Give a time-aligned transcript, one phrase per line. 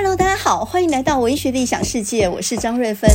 [0.00, 3.10] Hello，大家好，欢迎来到文学的异想世界，我是张瑞芬。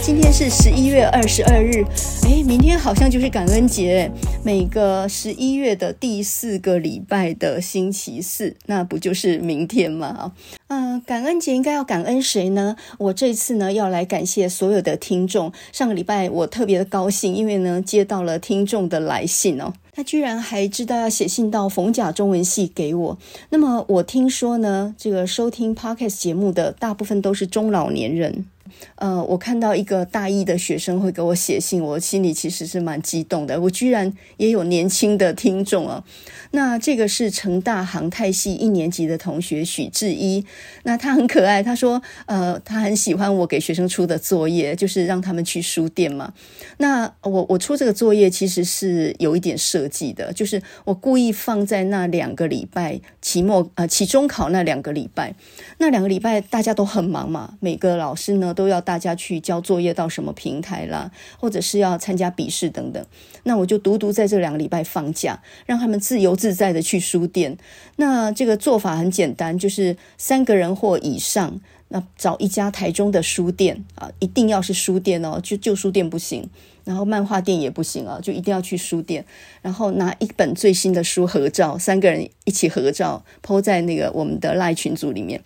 [0.00, 1.84] 今天是十一月二十二日，
[2.28, 4.08] 诶，明天好像就是感恩节，
[4.44, 10.06] 每个十一月的第四个礼拜的星期四，那不就是明天吗？
[10.06, 10.32] 啊，
[10.68, 12.76] 嗯，感恩节应该要感恩谁呢？
[12.98, 15.52] 我这次呢要来感谢所有的听众。
[15.72, 19.72] 上个礼拜我特别的高兴，因为呢接到了听众的来信哦。
[19.98, 23.18] 他居然还知道要写信到逢甲中文系给我。
[23.50, 28.46] 那么我听说呢，这个收听 Podcast 节目的大部分都是中老年人。
[28.96, 33.60] 呃，我看到一个大一的学生会给我写信，我心里其实是蛮激动的。
[33.60, 36.04] 我居然也有年轻的听众啊！
[36.50, 40.44] 那这个是成大航太系一年级的同学许志一，
[40.82, 41.62] 那他很可爱。
[41.62, 46.34] 他说，呃，他很喜欢我给学生出的作业，就是让他们去书店嘛。
[46.78, 55.34] 那我我出这个作业其实是有一点设计的，就是我故意放在那两个礼拜，期末呃期中考那两个礼拜，
[55.78, 58.48] 那两个礼拜大家都很忙嘛，每个老师呢。
[58.58, 63.04] 都要大家去交作业到什么平台啦，或者是要参加笔试等等。
[63.44, 67.56] 那我就独独在这两个礼拜放假，让他们自由自在的去书店。
[67.96, 76.48] 那这个做法很简单，就是三个人或以上，那找一家台中的书店啊，一定要是书店哦，就旧书店不行。
[76.84, 79.22] 然后漫画店也不行啊，就一定要去书店，
[79.60, 85.38] 然后拿一本最新的书合照，三个人一起合照，po 在那个我们的 LINE 群组里面，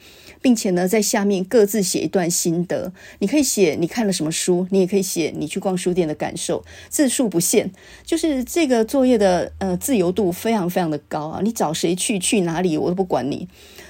[0.43, 2.93] 并且呢，在下面各自写一段心得。
[3.21, 7.71] 你可以写你看了什么书，你也可以写你去逛书店的感受，字数不限，
[8.05, 13.48] 就是这个作业的呃自由度非常非常的高啊，你找谁去去哪里我都不管你。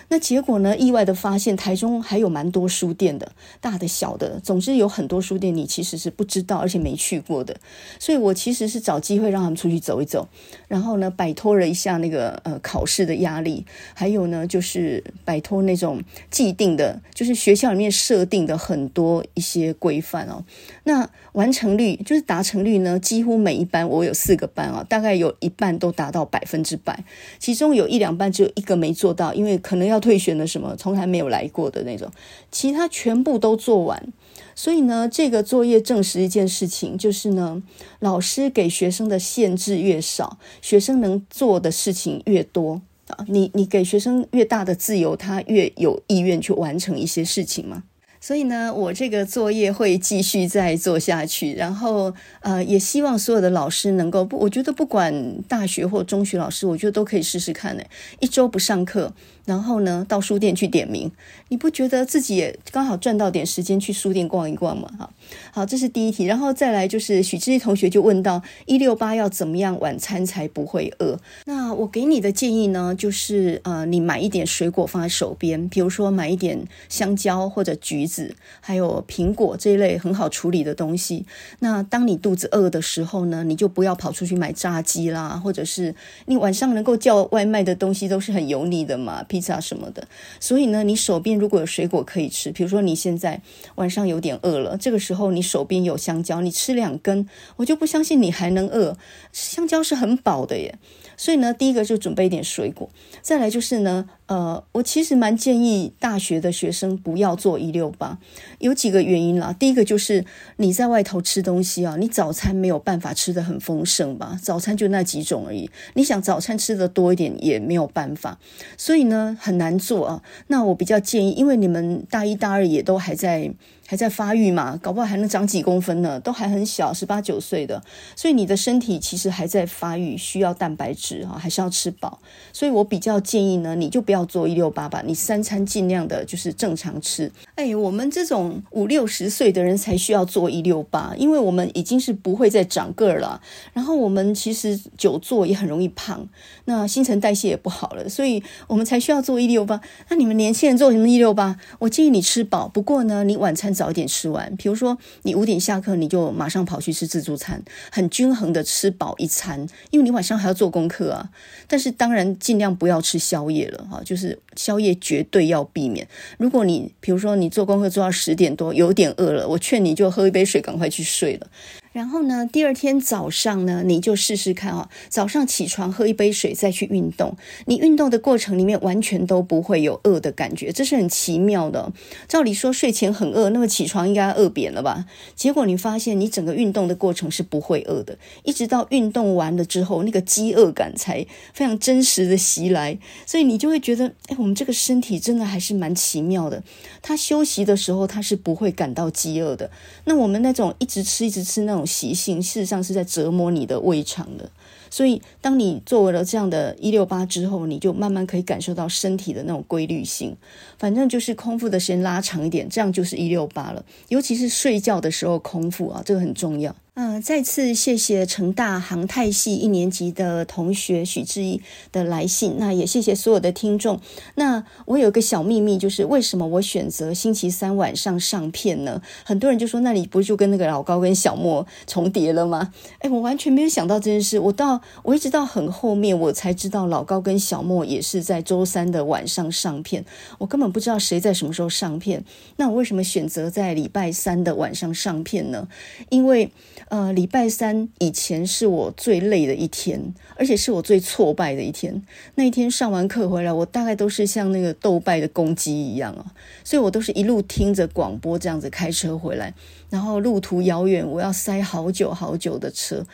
[0.08, 0.76] 那结果呢？
[0.76, 7.56] 意外的发现，台中还有蛮多书店的，大的、小的，总之有很多书店你其实是不知道，而且没去过的。
[7.98, 10.28] 所以我其实是找机会让他们出去走一走，
[10.72, 20.44] 然后呢，摆脱了一下那个呃考试的压力，还有呢，就是摆脱那种既定的，就是学校里面设定的很多一些规范哦。
[20.84, 27.02] 那完成率就是达成率呢，几乎每一班我有四个班啊，大概有一半都达到百分之百，
[27.38, 30.02] 其中有一两班只有一个没做到，因为可能要。
[30.02, 30.74] 退选了什么？
[30.74, 32.10] 从来没有来过的那种，
[32.50, 34.12] 其他全部都做完。
[34.54, 37.62] 所以呢，这个作业证实一件事情，就是呢，
[38.00, 43.24] 老师给学生的限制越少，学生能做的事情越多啊。
[43.28, 47.84] 你你给学生越大的自由，他越有意愿去完成一些事情吗。
[48.22, 57.82] 所以呢，我这个作业会继续再做下去，然后呃，也希望所有的老师能够，我觉得不管大学或中学老师，我觉得都可以试试看呢。
[58.20, 59.12] 一周不上课，
[59.44, 61.10] 然后呢，到书店去点名，
[61.48, 64.88] 你不觉得自己也刚好赚到点时间去书店逛一逛吗？
[64.96, 65.10] 哈，
[65.50, 71.18] 好，这是第一题，然后再来就是许志毅同学就问到一六八要怎么样晚餐才不会饿？
[71.44, 78.34] 那我给你的建议呢，就是呃，你买一点水果放在手边，比如说买一点香蕉或者橘子。
[78.60, 81.26] 还有苹果这一类很好处理的东西。
[81.60, 85.94] 那当你肚子饿的时候呢，你就不要跑出去买炸鸡啦，或者是
[86.26, 90.06] 你晚上能够叫外卖的东西都是很油腻的嘛，披萨什么的。
[90.40, 93.40] 所以呢，你手边如果有水果可以吃，比如说你现在
[93.76, 98.96] 晚上有点饿了，这个时候后你手边有香蕉，你吃两根，我就不相信你还能饿。
[99.32, 100.78] 香蕉是很饱的耶。
[101.16, 102.88] 所以呢，第一个就准备一点水果，
[103.20, 108.18] 再来就是呢，呃，我其实蛮建议大学的学生不要做一六八，
[108.58, 109.54] 有几个原因啦。
[109.56, 110.24] 第一个就是
[110.56, 118.40] 你在外头吃东西啊，你早餐没有办法吃得很丰盛吧，早餐就那几种而已，你想早餐吃得多一点也没有办法，
[118.76, 120.22] 所以呢，很难做啊。
[120.48, 123.52] 那我比较建议，因为你们大一大二也都还在。
[123.92, 127.82] 还在发育嘛，搞不好还能长几公分呢，都还很小，十八九岁的，
[128.16, 132.18] 所以你的身体其实还在发育，需要蛋白质啊，还是要吃饱。
[132.54, 137.30] 所以我比较建议呢，你就不要做一六八吧，你三餐尽量的就是正常吃。
[137.54, 143.42] 哎，我们这种五六十岁的人才需要做一六八，因为我们已经是不会再长个儿了，
[143.74, 146.26] 然后我们其实久坐也很容易胖，
[146.64, 149.82] 那新陈代谢也不好了，所以我们才需要做一六八。
[150.08, 151.58] 那你们年轻人做什么一六八？
[151.80, 153.81] 我建议你吃饱，不过呢，你晚餐早。
[153.82, 161.28] 早一点吃完，比如说你五点下课，你就马上跑去吃自助餐，很均衡的吃饱一餐，因为你晚上还要做功课啊。
[161.66, 166.06] 但是当然尽量不要吃宵夜了哈，就是宵夜绝对要避免。
[166.38, 171.48] 如果你比如说你做功课做到十点多，有点饿了，我劝你就喝一杯水，赶快去睡了。
[171.92, 177.36] 然后呢，第二天早上呢，你就试试看啊，早上起床喝一杯水再去运动，
[177.66, 181.92] 你运动的过程里面完全都不会有饿的感觉，这是很奇妙的。
[182.26, 185.04] 照理说睡前很饿，那么起床应该饿扁了吧？
[185.36, 196.62] 结果你发现你整个运动的过程是不会饿的，一直到运动完了之后，那个饥饿感才非常真实的袭来，所以你就会觉得，哎，我们这个身体真的还是蛮奇妙的。
[197.02, 199.70] 他休息的时候，他是不会感到饥饿的。
[200.06, 201.81] 那我们那种一直吃、一直吃那种。
[201.86, 204.50] 习性事实上是在折磨你的胃肠的，
[204.90, 210.36] 所以当你作为了这样的一六八之后，你就慢慢可以感受到身体的那种规律性。
[210.78, 213.84] 反正就是空腹的时间拉长一点，这样就是一六八了。
[214.08, 216.74] 尤其是睡觉的时候空腹啊，这个很重要。
[216.94, 222.56] 嗯、再次谢谢成大航太系一年级的同学许志毅的来信。
[222.58, 223.98] 那也谢谢所有的听众。
[224.34, 229.00] 那我有个小秘密，就是为什么我选择星期三晚上上片呢？
[229.24, 232.74] 很多人就说，那你不是就跟那个老高跟小莫重叠了吗？
[232.98, 234.38] 哎，我完全没有想到这件事。
[234.38, 240.04] 我到我一直到很后面，我才知道老高跟小莫也是在周三的晚上上片。
[240.36, 242.22] 我根本不知道谁在什么时候上片。
[242.56, 245.66] 那我为什么选择在礼拜三的晚上上片呢？
[246.10, 246.52] 因为
[246.92, 252.02] 呃，礼拜三以前是我最累的一天，而且是我最挫败的一天。
[252.34, 256.26] 那一天上完课回来，我大概都是像那个斗败的公鸡一样啊，
[256.62, 259.54] 所以我都是一路听着广播这样子开车回来，
[259.88, 263.06] 然后路途遥远，我要塞好久好久的车，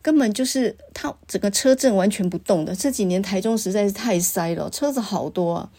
[0.00, 2.74] 根本就是它整个车阵完全不动的。
[2.74, 5.70] 这几年台中实在是太塞了，车子好多啊。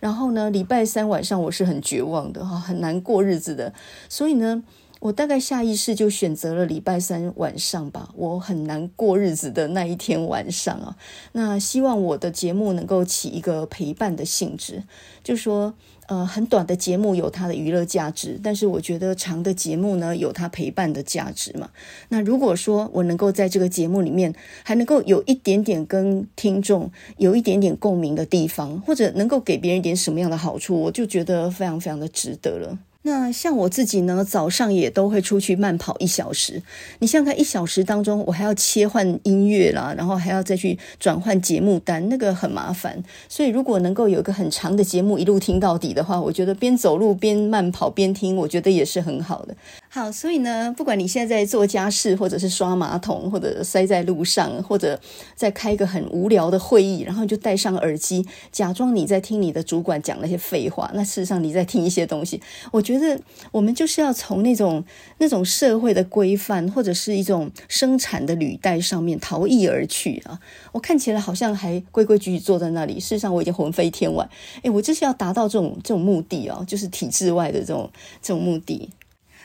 [0.00, 3.72] 然后呢，礼拜三晚上我是很绝望的哈，很难过日子的，
[4.10, 4.62] 所以呢。
[5.00, 10.96] 我大概下意识就选择了礼拜三晚上吧，我很难过日子的那一天晚上啊。
[11.32, 14.82] 那希望我的节目能够起一个陪伴的性质，
[15.22, 15.74] 就说
[16.08, 21.70] 呃，很短的节目有它的娱乐价值，但是我觉得长的节目呢有它陪伴的价值嘛。
[22.08, 24.34] 那如果说我能够在这个节目里面
[24.64, 32.78] 还能够有一点点跟听众有一点点共鸣的地方，或者能够给别人一点什么样的好处，我就觉得非常非常的值得了。
[33.02, 36.62] 那像我自己呢，早上也都会出去慢跑一小时。
[36.98, 43.02] 你像在，一小时当中，我还要切换音乐啦，然后还要再去转换节目单，那个很麻烦。
[43.28, 49.56] 所以，如果能够有一个很长的节目一路听到底的话，我觉得边走路边慢跑边听，我觉得也是很好的。
[49.90, 55.00] 好，所以呢，不管你现在在做家事，或者是刷马桶，或者塞在路上，或者
[55.34, 62.38] 在开一个很无聊的会议，然后你就戴上耳机，假装你在听你的主管讲那些废话，那事实上你在听一些东西。
[62.70, 63.18] 我觉得
[63.50, 64.84] 我们就是要从那种
[65.16, 70.38] 那种社会的规范，或者是一种生产的履带上面逃逸而去啊！
[70.72, 74.28] 我看起来好像还规规矩矩坐在那里，事实上我已经魂飞天外。
[74.62, 77.90] 诶，我就是要达到这种这种目的哦，就是体制外的这种
[78.20, 78.90] 这种目的。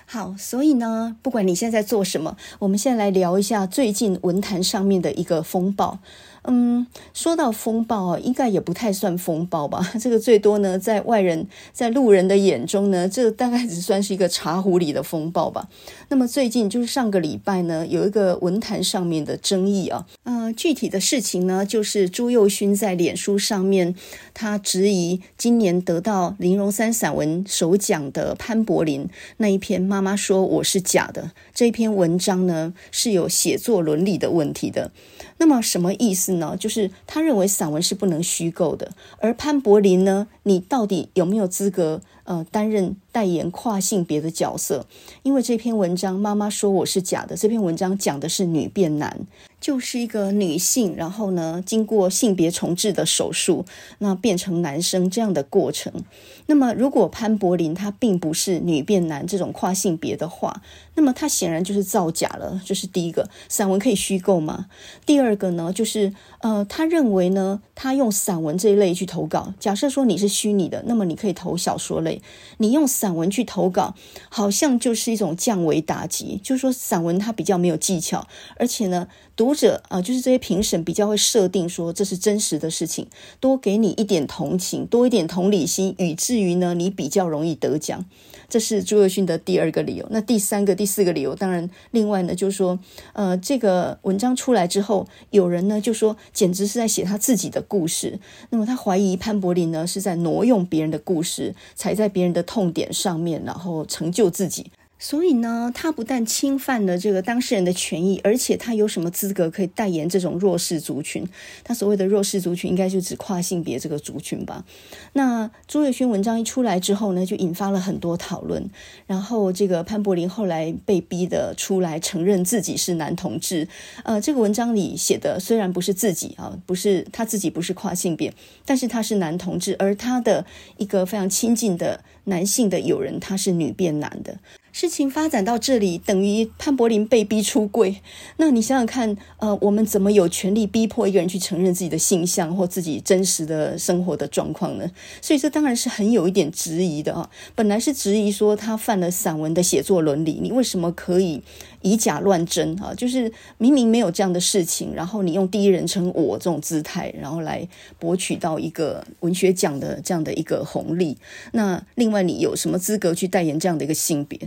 [0.05, 5.99] 好，所以呢，不管你现在做什么，我们现在来聊一下最近文坛上面的一个风暴。
[6.43, 9.91] 嗯，说到风暴啊，应该也不太算风暴吧？
[9.99, 15.69] 这个最多呢，在外人、在路人的眼中呢，这大概只算是一个茶壶里的风暴吧。
[16.09, 23.95] 那么最近就是上个礼拜呢，有一个文坛上面的争议啊，呃，具体的事情呢，就是朱宥勋在脸书上面，
[24.33, 29.07] 他质疑今年得到林荣三散文首奖的潘柏林
[29.37, 34.91] 那一篇《妈妈说我是假的》这篇文章呢，是有写作伦理的问题的。
[35.37, 36.55] 那么什么意思呢？
[36.57, 44.85] 就是他认为散文是不能虚构的，而潘柏林呢，你到底有没有资格呃担任代言跨性别的角色？
[45.21, 49.25] 因为这篇文章妈妈说我是假的，这篇文章讲的是女变男。
[49.61, 53.63] 就是一个女性，然后呢，经过性别重置的手术，
[53.99, 56.03] 那变成男生这样的过程。
[56.47, 60.61] 那么，如果潘柏林他并不是女变男这种跨性别的话，
[60.95, 62.61] 那么他显然就是造假了。
[62.65, 64.65] 这是第一个，散文可以虚构吗？
[65.05, 69.53] 第二个呢，就是呃，他认为呢，他用散文这一类去投稿。
[69.61, 72.21] 假设说你是虚拟的，那么你可以投小说类。
[72.57, 73.93] 你用散文去投稿，
[74.29, 76.39] 好像就是一种降维打击。
[76.41, 79.09] 就是说，散文它比较没有技巧，而且呢。
[79.35, 83.07] 读者啊，就是这些评审比较会设定说，这是真实的事情，
[83.39, 88.05] 多给你一点同情，多一点同理心，以至于呢，你比较容易得奖。
[88.47, 90.05] 这是朱宥勋的第二个理由。
[90.11, 92.77] 那第三个、第四个理由，当然另外呢，就是说，
[93.13, 98.19] 呃，这个文章出来之后，有人呢就说，简直是在写他自己的故事。
[98.51, 104.71] 那么他怀疑潘柏林呢是在挪用别人的故事，踩在别人的痛点上面，然后成就自己。
[105.03, 111.27] 所以呢，他不但侵犯了这个当事人的权益，而且他有什么资格可以代言这种弱势族群？
[111.61, 114.63] 他所谓的弱势族群，应该就指跨性别这个族群吧？
[115.11, 118.69] 那朱岳勋文章一出来之后呢，就引发了很多讨论。
[119.05, 123.67] 然后这个潘柏霖后来被逼的出来承认自己是男同志。
[124.05, 128.33] 呃，这个文章里写的虽然不是自己啊，不是他自己不是跨性别，
[128.65, 130.45] 但是他是男同志，而他的
[130.77, 134.39] 一个非常亲近的男性的友人，他是女变男的。
[134.71, 138.01] 事情发展到这里，等于潘柏林被逼出柜。
[138.37, 144.89] 那你想想看，呃，我们怎么有权利逼迫一个人去承认自己的性向或自己真实的生活的状况呢？
[145.21, 147.29] 所以这当然是很有一点质疑的啊。
[147.53, 151.43] 本来是质疑说他犯了散文的写作伦理，你为什么可以
[151.83, 152.91] 以假乱真啊？
[152.95, 157.67] 就是明明没有这样的事情，然后你用第一人称我这种姿态，然后来
[157.99, 161.17] 博取到一个文学奖的这样的一个红利。
[161.51, 164.39] 那另外，你有什么资格去代言这样的一个性别？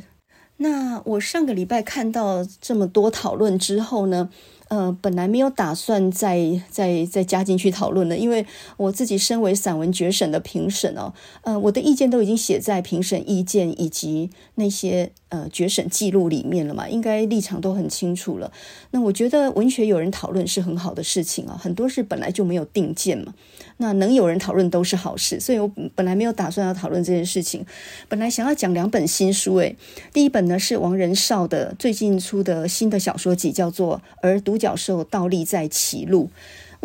[0.59, 4.31] 那我上个礼拜看到这么多讨论之后呢，
[4.69, 8.47] 呃，本来没有打算再再再加进去讨论的，因为
[8.79, 11.13] 我自己身为散文决审的评审哦，
[11.43, 18.51] 呃，我的意见都已经写在评审意见以及那些呃决审记录里面了嘛，应该立场都很清楚了。
[18.93, 23.35] 那我觉得文学有人讨论是很好的事情啊，很多事本来就没有定见嘛。
[23.77, 27.67] 那能有人讨论都是好事，所以我本来没有打算要讨论这件事情。
[28.09, 29.77] 本来想要讲两本新书，诶，
[30.15, 36.31] 第一本呢是王仁绍的最近出的新的小说集，叫做《而独角兽倒立在歧路》。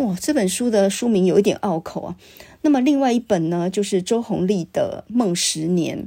[0.03, 2.15] 哇，这本书的书名有一点拗口啊。
[2.63, 5.98] 那么另外一本呢，就是周鸿丽的《梦十年》。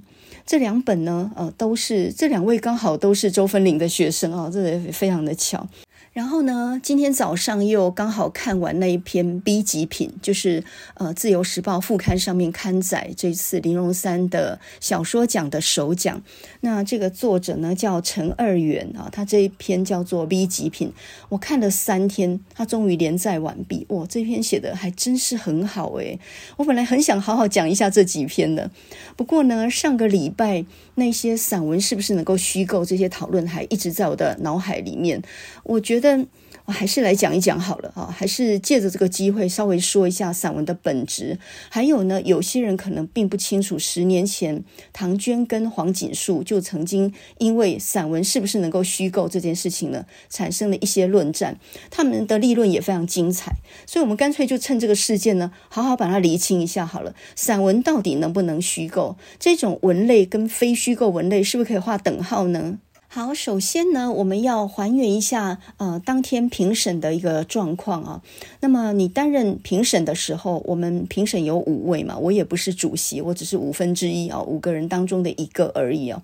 [0.46, 5.66] 这两本呢，呃，都是这两位刚好都是周芬玲的学生啊，这也非常的巧。
[6.14, 10.62] 然后呢，今天早上又刚好看完那一篇 B 级品，就是
[10.94, 16.22] 呃《自由时报》副刊上面刊载这次林荣三的小说奖的首奖。
[16.60, 20.92] 那这个作者呢叫陈二元啊，他这一篇叫做 B 级品，
[21.30, 23.84] 我看了三天，他终于连载完毕。
[23.88, 26.20] 哇，这篇写的还真是很好诶，
[26.56, 28.70] 我本来很想好好讲一下这几篇的，
[29.16, 35.20] 不过呢，上个礼拜那些散文是不是能够虚构这些讨论还一直在我的脑海里面，
[35.64, 36.03] 我觉得。
[36.04, 36.26] 但
[36.66, 41.38] 我还是来讲一讲好了啊，还是借着这个机会稍微说一下散文的本质。
[41.70, 51.58] 还有呢，有些人可能并不清楚，十年前唐娟跟黄锦树就曾经因为散文是不是能够虚构这件事情呢，产生了一些论战。
[51.90, 53.54] 他们的立论也非常精彩，
[53.86, 57.14] 所以我们干脆就趁这个事件呢，好好把它厘清一下好了。
[57.34, 59.16] 散文到底能不能虚构？
[59.38, 62.78] 这种文类跟非虚构文类是不是可以画等号呢？
[63.14, 68.22] 好，首先呢，我们要还原一下呃当天评审的一个状况啊。
[68.58, 76.20] 那么你担任评审的时候，我们评审有五位嘛，我也不是主席，我只是五分之一啊，五个人当中的一个而已啊。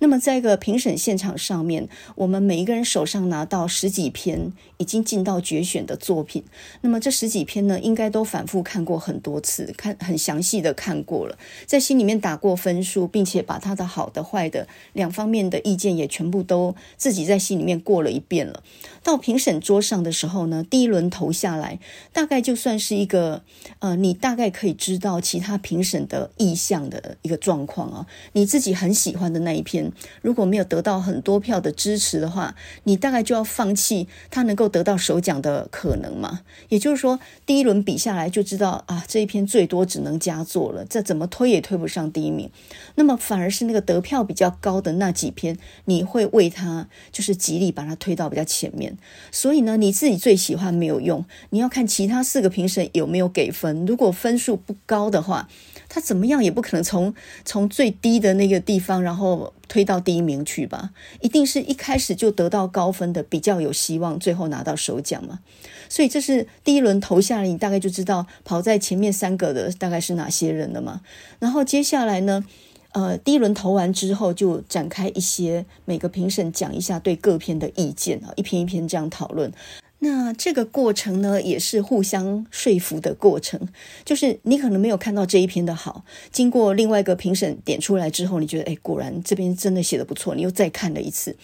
[0.00, 6.44] 那么在一个评审现场上面，我们每一个人手上拿到十几篇已经进到决选的作品。
[6.82, 16.33] 那么这十几篇呢，应该都反复看过很多次，看很详细的看过了，在心里面打过分数，并且把他的好的、坏的两方面的意见也全部。
[16.42, 18.62] 都自己在心里面过了一遍了。
[19.04, 21.78] 到评审桌上的时候呢，第一轮投下来，
[22.12, 23.42] 大概就算是一个
[23.78, 28.06] 呃，你大概可以知道其他评审的意向的一个状况啊。
[28.32, 36.40] 你自己很喜欢的那一篇，如果没有得到很多票的支持的话，你大概就要放弃他能够得到首奖的可能嘛。
[36.68, 42.50] 也就是说，第一轮比下来就知道啊，这一篇最多只能佳作了，这怎么推也推不上第一名。
[42.96, 45.56] 那么反而是那个得票比较高的那几篇，
[45.86, 46.24] 你会。
[46.34, 48.93] 为他就是极力把他推到比较前面，
[49.30, 53.84] 所以呢，你自己最喜欢没有用，你要看其他四个评审有没有给分。
[53.86, 55.48] 如果分数不高的话，
[55.88, 60.90] 他怎么样也不可能从从最低的那个地方，然后推到第一名去吧？
[61.20, 65.40] 一定是一开始就得到高分的比较有希望，最后拿到首奖嘛。
[65.88, 71.02] 所以这是第一轮投下来，你大概就知道跑在前面三个的大概是哪些人了嘛。
[71.38, 72.44] 然后接下来呢？
[72.94, 79.52] 呃，第一轮投完之后，就展开一些每个评审讲一下对各篇的意见啊，一篇一篇这样讨论。
[79.98, 83.58] 那这个过程呢，也是互相说服的过程。
[84.04, 91.36] 就是你可能没有看到这一篇的好，经过另外一个评审点出来之后，你觉得哎，果然这边真的写得不错，你又再看了一次。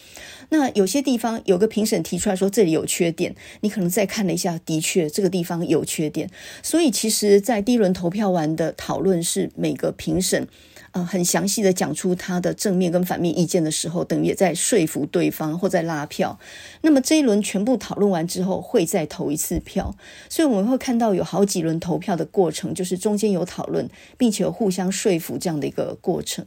[0.51, 6.31] 那有些地方有个评审提出来说这里有缺点，你可能再看了一下，的确这个地方有缺点。
[6.63, 10.47] 所以其实，在第一轮投票完的讨论是每个评审。
[10.93, 16.39] 呃，很详细的讲出他的正面跟反面意见的时候，等于也在说服对方或在拉票。
[16.81, 19.95] 那么这一轮全部讨论完之后，会再投一次票。
[20.29, 26.45] 所以我们会看到有好几轮投票的过程，就是中间有讨论，并且有互相说服这样的一个过程。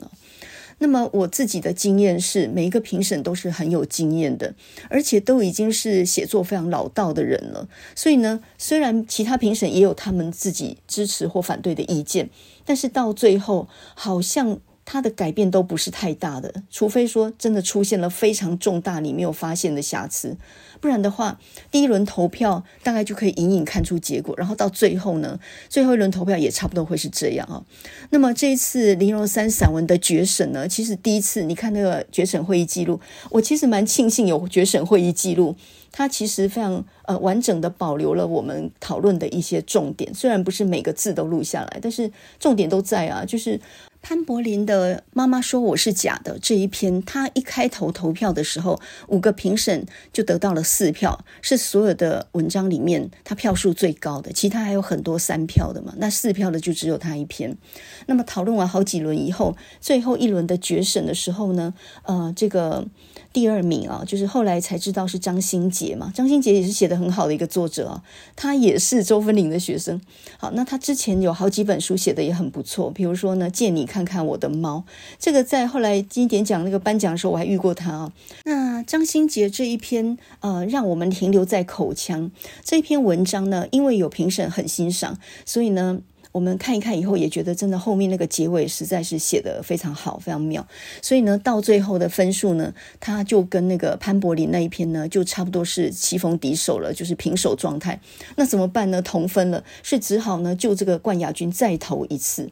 [0.83, 4.53] 那么我自己的经验是，每一个评审都是很有经验的，
[4.89, 7.69] 而且都已经是写作非常老道的人了。
[7.95, 12.29] 所以呢，虽然其他评审也有他们自己支持或反对的意见，
[12.65, 14.59] 但是到最后好像。
[14.85, 20.35] 它的改变都不是太大的，除非说真的出现了非常重大你没有发现的瑕疵，
[20.81, 21.39] 不然的话，
[21.71, 27.63] 第一轮投票大概就可以隐隐看出结果，然后到最后呢，最后一轮投票也差不多会是这样啊。
[28.09, 32.99] 那么这一次林荣三散文的决审呢，其实第一次你看那个决审会议记录，
[33.31, 35.55] 我其实蛮庆幸有决审会议记录，
[35.93, 43.57] 它其实非常呃完整的保留了我们讨论的一些重点，虽然不是每个字都录下来，但是重点都在啊，就是。
[44.03, 57.57] 潘柏林的妈妈说我是假的这一篇，他一开头投票的时候，五个评审就得到了四票，是所有的文章里面他票数最高的，其他还有很多三票的嘛，那四票的就只有他一篇。
[58.05, 62.85] 那么讨论完好几轮以后，最后一轮的决审的时候呢，呃，这个。
[63.33, 66.11] 第二名啊，就是后来才知道是张新杰嘛。
[66.13, 68.03] 张新杰也是写得很好的一个作者啊，
[68.35, 69.99] 他也是周芬玲的学生。
[70.37, 74.83] 好，那他之前有好几本书写得也很不错，比如说呢，借你看看我的猫，
[75.17, 78.13] 这个在后来金典奖那个颁奖的时候我还遇过他啊。
[78.45, 82.29] 那张新杰这一篇呃，让我们停留在口腔
[82.63, 85.99] 这篇文章呢，因为有评审很欣赏，所以呢。
[86.33, 90.67] 我们看一看以后，也觉得真的后面那个结尾实在是写得非常好，非常妙。
[91.01, 98.01] 所以呢，到最后的分数呢，他就跟那个潘柏林那一篇呢，就差不多是棋逢敌手了，就是平手状态。
[98.35, 98.99] 那怎么办呢？
[99.01, 102.49] 同分了，是只好呢就这个冠亚军再投一次。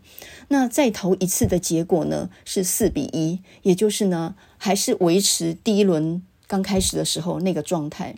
[0.50, 6.22] 那再投一次的结果呢是四比一，也就是呢还是维持第一轮。
[6.52, 8.14] 刚开始的时候那个状态，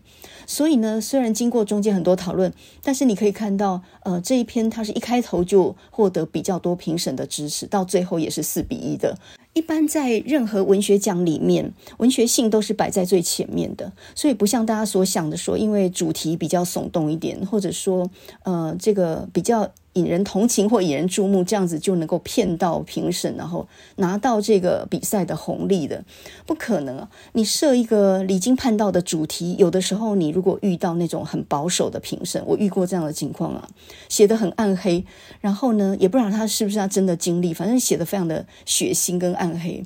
[0.47, 9.15] 所以呢，虽然经过中间很多讨论，但是你可以看到，呃，这一篇它是一开头就获得比较多评审的支持，到最后也是四比一的。
[9.53, 18.09] 一般在任何文学奖里面，文学性都是摆在最前面的，所以不像大家所想的说，因为主题比较耸动一点，或者说，
[18.41, 19.71] 呃，这个比较。
[19.93, 26.03] 引人同情或引人注目，这样子就能够骗到评审，然后拿到这个比赛的红利的，
[26.45, 27.09] 不可能啊！
[27.33, 33.67] 你设一个离经叛道的主题，有的时候你如果遇到那种很保守的评审，我遇过这样的情况啊，
[34.09, 35.05] 写得很暗黑，
[35.41, 39.83] 然后呢，也不知道他是不是他真的经历，反正写得非常的血腥跟暗黑。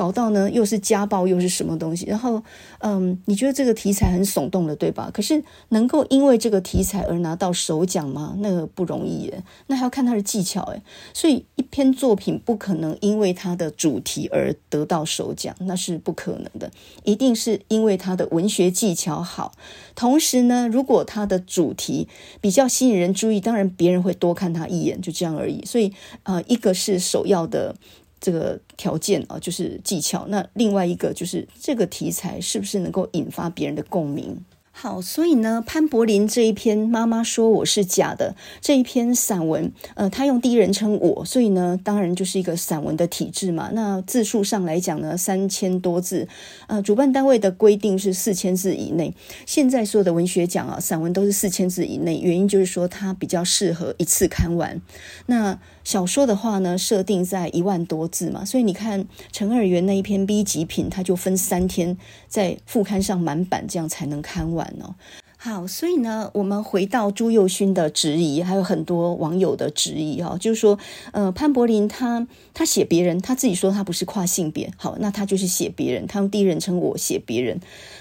[0.00, 2.06] 搞到呢，又是家暴，又是什么东西？
[2.06, 2.42] 然后，
[2.78, 5.10] 嗯，你觉得这个题材很耸动的，对吧？
[5.12, 8.34] 可是能够因为这个题材而拿到首奖吗？
[8.38, 10.80] 那个不容易耶，那还要看他的技巧诶。
[11.12, 16.70] 所以一篇作品不可能因为它的主题而得到首奖，那是不可能的。
[17.04, 19.52] 一定是因为它的文学技巧好，
[19.94, 22.08] 同时呢，如果它的主题
[22.40, 25.62] 比较吸引人注意，当然别人会多看他一眼，就这样而已。
[25.66, 27.76] 所以，呃，一个是首要的。
[28.20, 30.26] 这个条件啊，就是技巧。
[30.28, 34.44] 那另外一个就是这个题材是不是能够引发别人的共鸣？
[34.72, 43.70] 好，所以呢，潘柏林这一篇《妈妈说我是假的》这一篇散文，呃，他用第一人称我，所以呢，当然就是一个散文的体制嘛。
[43.74, 46.26] 那字数上来讲呢，三千多字，
[46.68, 49.12] 呃，主办单位的规定是四千字以内。
[49.44, 54.80] 现在所有的文学奖啊，散文都是四千字以内，原因就是说它比较适合一次看完。
[55.26, 55.58] 那
[55.90, 61.98] 小说的话呢，设定在一万多字嘛，所以你看陈二元那一篇 B 级品，他就分三天
[62.28, 64.94] 在副刊上满版，这样才能看完哦。
[65.42, 70.78] 好，所以呢，我们回到朱宥勋的质疑，还有很多网友的质疑哈，就是说，
[71.12, 77.58] 呃，潘柏林他他写别人，他自己说他不是跨性别，好，那他就是写别人，他用第一人称我写别人。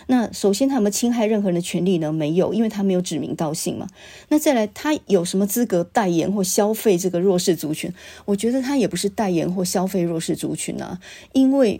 [0.07, 2.11] 那首先他有没有侵害任何人的权利呢？
[2.11, 3.87] 没有，因为他没有指名道姓嘛。
[4.27, 7.93] 那再来，他有什么资格代言或消费这个弱势族群？
[8.25, 10.99] 我觉得他也不是代言或消费弱势族群啊，
[11.31, 11.79] 因为。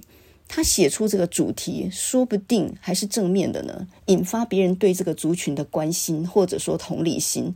[0.50, 7.54] 他写出这个主题，说不定还是正面的呢，引发别人对这个族群的关心，或者说同理心，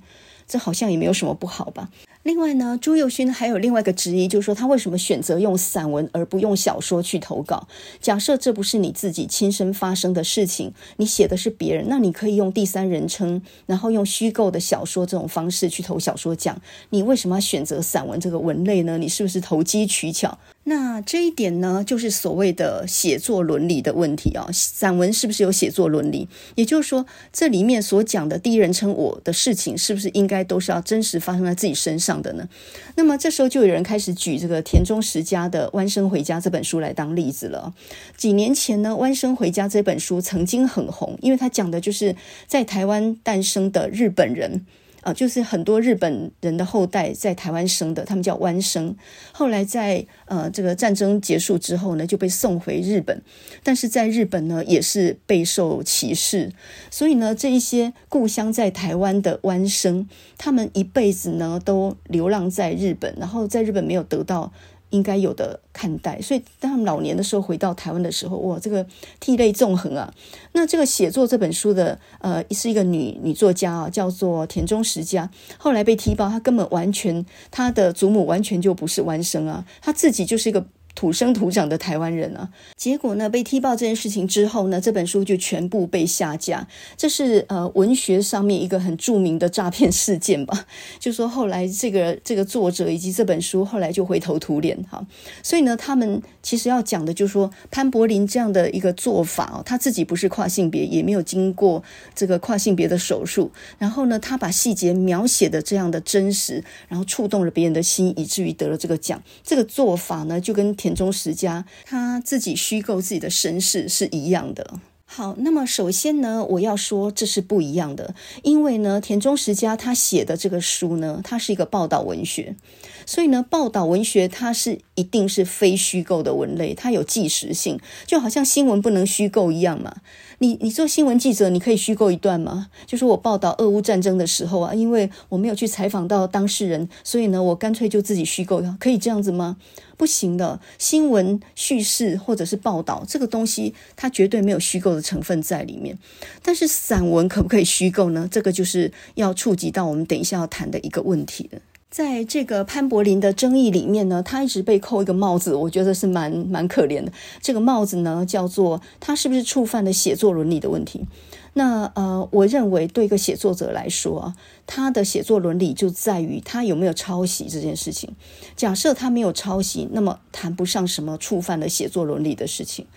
[0.47, 1.89] 这好像也没有什么不好吧。
[2.21, 7.67] 另外呢，朱宥勋还有另外一个质疑，就是说他为什么选择用散文而不用小说去投稿？
[7.99, 16.61] 假设这不是你自己亲身发生的事情，你写的是别人，那你可以用第三人称，然后用虚构的小说这种方式去投小说奖。
[16.91, 18.97] 你为什么要选择散文这个文类呢？
[18.97, 20.37] 你是不是投机取巧？
[20.65, 24.47] 那这一点呢，就是所谓的写作伦理的问题啊。
[24.53, 26.29] 散文是不是有写作伦理？
[26.55, 32.21] 也就是说，这里面所讲的第一人称我的事情，是不是应该都是要真实发生在自己身上？
[32.21, 32.47] 的呢？
[32.95, 37.73] 那么这时候就有人开始举这个田中实家的《弯生回家》这本书来当例子了。
[38.15, 42.15] 几年前呢，《弯生回家》这本书曾经很红，因为它讲的就是
[42.47, 44.65] 在台湾诞生的日本人。
[45.03, 48.95] 啊，就是很多日本人的后代在台湾生的，他们叫湾生。
[49.31, 53.21] 后来在呃这个战争结束之后呢，就被送回日本，
[53.63, 56.51] 但是在日本呢也是备受歧视，
[56.89, 64.51] 所以呢这一些故乡在台湾的湾生，他们一辈子呢都流浪在日本，然后在日本没有得到。
[64.93, 68.85] 应该有的看待，所以当他们老年的时候回到台湾的时候，哇，这个
[69.19, 70.13] 涕泪纵横啊！
[70.53, 75.27] 那这个写作这本书的，呃，是一个女女作家啊，叫做田中实佳。
[75.57, 80.63] 后来被踢爆，她根本完全，她的祖母完全就不是弯生啊，她自己就是一个。
[80.95, 86.67] 土生土长的台湾人啊，结果呢，被踢爆这件事情之后呢，这本书就全部被下架。
[86.95, 90.65] 这是呃文学上面一个很著名的诈骗事件吧？
[90.99, 95.05] 就说后来这个这个作者以及这本书后来就灰头土脸哈。
[95.41, 101.81] 所以呢，他们其实要讲的就是说潘柏林这样的一个做法哦，他自己不是跨性别，也没有经过
[102.13, 109.23] 这个跨性别的手术，然后呢，他把细节描写的这样的真实，然后触动了别人的心，以至于得了这个奖。
[109.41, 114.79] 这个做法呢，就跟田中实家他自己虚构自己的身世是一样的。
[115.05, 122.55] 好，那么首先呢，我要说这是不一样的，因为呢，田中实家他写的这个书呢，它是一个报道文学，
[123.05, 129.97] 所以呢，报道文学它是一定是非虚构的文类，它有即时性，就好像新闻不能虚构一样嘛。
[130.39, 132.67] 你你做新闻记者，你可以虚构一段吗？
[132.85, 139.57] 就是我报道俄乌战争的时候啊，因为我没有去采访到当事人，所以呢，我干脆就自己虚构，可以这样子吗？
[139.95, 140.59] 不行的。
[140.77, 145.97] 新闻叙事或者是报道这个东西，它绝对没有虚构的成分在里面。
[146.41, 148.27] 但是散文可不可以虚构呢？
[148.29, 151.59] 这个就是要触及到我们等一下要谈的一个问题了。
[151.93, 157.13] 在这个潘柏林的争议里面呢，他一直被扣一个帽子，我觉得是蛮蛮可怜的。
[157.39, 161.05] 这个帽子呢，叫做他是不是触犯了写作伦理的问题？
[161.53, 168.15] 那呃，我认为对一个写作者来说啊，他的写作伦理就在于他有没有抄袭这件事情。
[168.55, 172.87] 假设他没有抄袭，那么谈不上什么触犯了写作伦理的事情。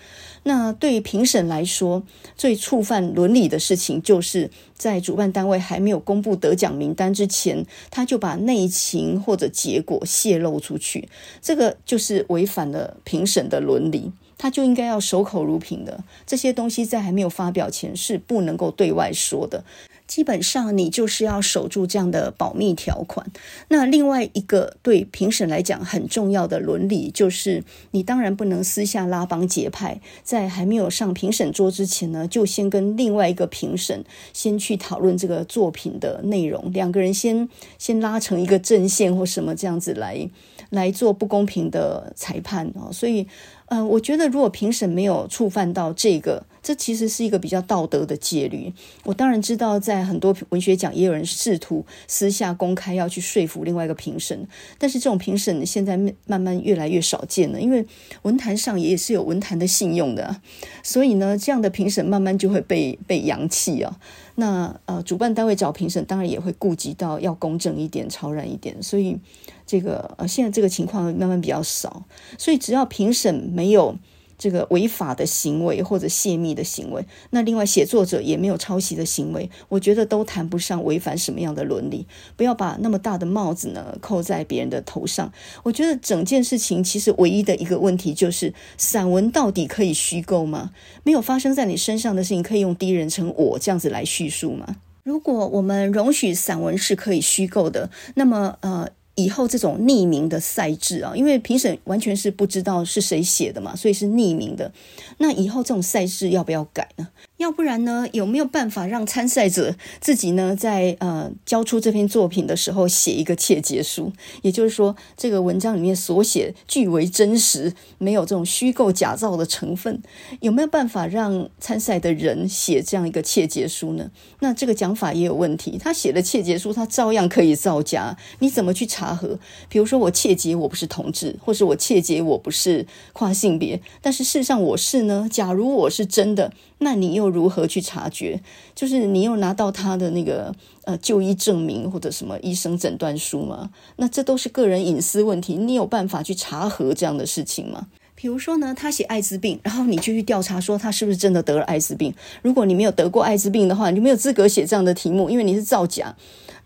[0.48, 2.04] 那对于评审来说，
[2.36, 11.08] 最触犯伦理的事情，就是在主办单位还没有公布得奖名单之前，他就把内情或者结果泄露出去，
[11.42, 14.12] 这个就是违反了评审的伦理。
[14.38, 19.64] 他就应该要守口如瓶的，这些东西在还没有发表前是不能够对外说的。
[20.06, 23.26] 基本上，你就是要守住这样的保密条款。
[23.68, 40.28] 那另外一个对评审来讲很重要的伦理，就是你当然不能私下拉帮结派，在还没有上评审桌之前呢，就先跟另外一个评审先去讨论这个作品的内容，两个人先先拉成一个阵线或什么这样子来
[40.70, 42.92] 来做不公平的裁判哦。
[42.92, 43.26] 所以。
[43.68, 48.72] 呃，我觉得如果评审没有触犯到这个，这其实是一个比较道德的戒律。
[49.04, 57.86] 我当然知道，在很多文学奖也有人试图私下公开要去说服另外一个评审，但是这种评审现在慢慢越来越少见了，因为
[58.22, 60.40] 文坛上也是有文坛的信用的，
[60.82, 64.00] 所以呢，这样的评审慢慢就会被被扬弃啊。
[64.34, 69.16] 那呃，主办单位找评审，当然也会顾及到要公正一点、超然一点，所以
[69.64, 72.04] 这个呃，现在这个情况慢慢比较少。
[72.36, 73.96] 所以只要评审没有
[74.38, 82.06] 这个违法的行为或者泄密的行为，那另外写作者也没有抄袭的行为，我觉得都谈不上违反什么样的伦理。
[82.36, 85.32] 不要把那么大的帽子呢扣在别人的头上。
[85.62, 90.72] 我觉得整件事情其实唯一的一个问题就是，散文到底可以虚构吗？
[91.02, 94.76] 没有发生在你身上的事情，可以用第一人称我这样子来叙述吗？
[95.02, 98.88] 如果我们容许散文是可以虚构的，那么呃。
[99.16, 104.70] 以后这种匿名的赛制啊，因为评审完全是不知道是谁写的嘛，所以是匿名的。
[105.18, 107.08] 那以后这种赛制要不要改呢？
[107.38, 114.10] 要不然呢，有没有办法让参赛者自己呢，在呃交出这篇作品的时候写一个切结书？
[114.40, 120.02] 也就是说，这个文章里面所写据为真实，没有这种虚构假造的成分。
[120.40, 124.10] 有没有办法让参赛的人写这样一个切结书呢？
[124.40, 125.76] 那这个讲法也有问题。
[125.78, 128.16] 他写的切结书，他照样可以造假。
[128.38, 129.38] 你怎么去查核？
[129.68, 135.28] 比如说，我切结我不是同志，或是我切结我不是跨性别，但是事实上我是呢？
[135.30, 136.50] 假如我是真的。
[136.78, 138.40] 那你又如何去察觉？
[138.74, 143.70] 就是你又拿到他的那个呃就医证明或者什么医生诊断书吗？
[143.96, 147.86] 那这都是个人隐私问题，你有办法去查核这样的事情吗？
[148.14, 152.14] 比如说呢，他写艾滋病，然后你就去调查说他是不是真的得了艾滋病。
[152.40, 156.16] 如果你没有得过艾滋病的话，你就没有资格写这样的题目，因为你是造假。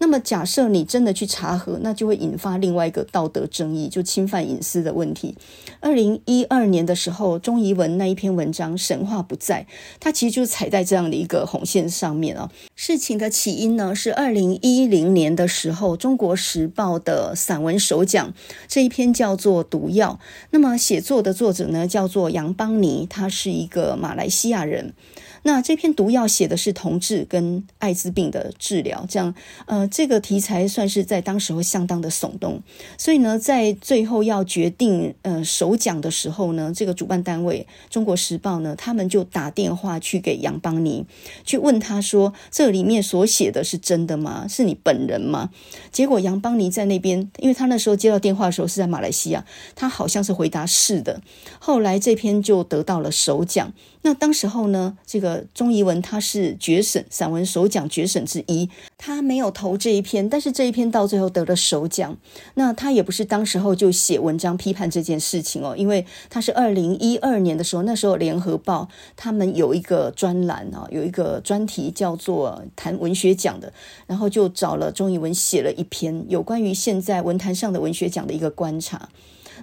[0.03, 5.37] 那么假设你真的去查核，那就会引发另外一个道德争议，就侵犯隐私的问题。
[5.81, 9.67] 二零一二年的时候，钟怡文那一篇文章《神话不在》，
[10.01, 12.51] 它其实就踩在这样的一个红线上面啊。
[12.75, 18.33] 事情的起因呢，是二零一零年的时候，《中国时报》的散文首奖
[18.67, 20.19] 这一篇叫做《毒药》，
[20.51, 24.95] 那么写作的作者呢叫做杨邦尼，他是一个马来西亚人。
[25.43, 29.35] 那这篇毒药写的是同志跟艾滋病的治疗，这样，
[29.67, 32.63] 呃，这个题材算是在当时会相当的耸动。
[32.99, 41.07] 所以呢，在最后要决定呃首奖的时候呢，这个主办单位《中国时报》呢，他们就打电话去给杨邦尼，
[41.45, 44.47] 去问他说：“这里面所写的是真的吗？
[44.49, 45.51] 是你本人吗？”
[45.91, 51.23] 结果杨邦尼在那边，因为他那时候接到电话的时候是在马来西亚，他好像是回答是的。
[51.59, 53.73] 后来这篇就得到了首奖。
[54.03, 62.17] 那当时候呢，这个钟怡文他是决审散文首奖决审之一，他没有投这一篇，但是这一篇到最后得了首奖。
[62.55, 73.71] 那他也不是当时候就写文章批判这件事情哦，因为他是二零一二年的时候，那时候联合报他们有一个专栏啊，有一个专题叫做谈文学奖的，
[74.07, 79.11] 然后就找了钟怡文写了一篇有关于现在文坛上的文学奖的一个观察。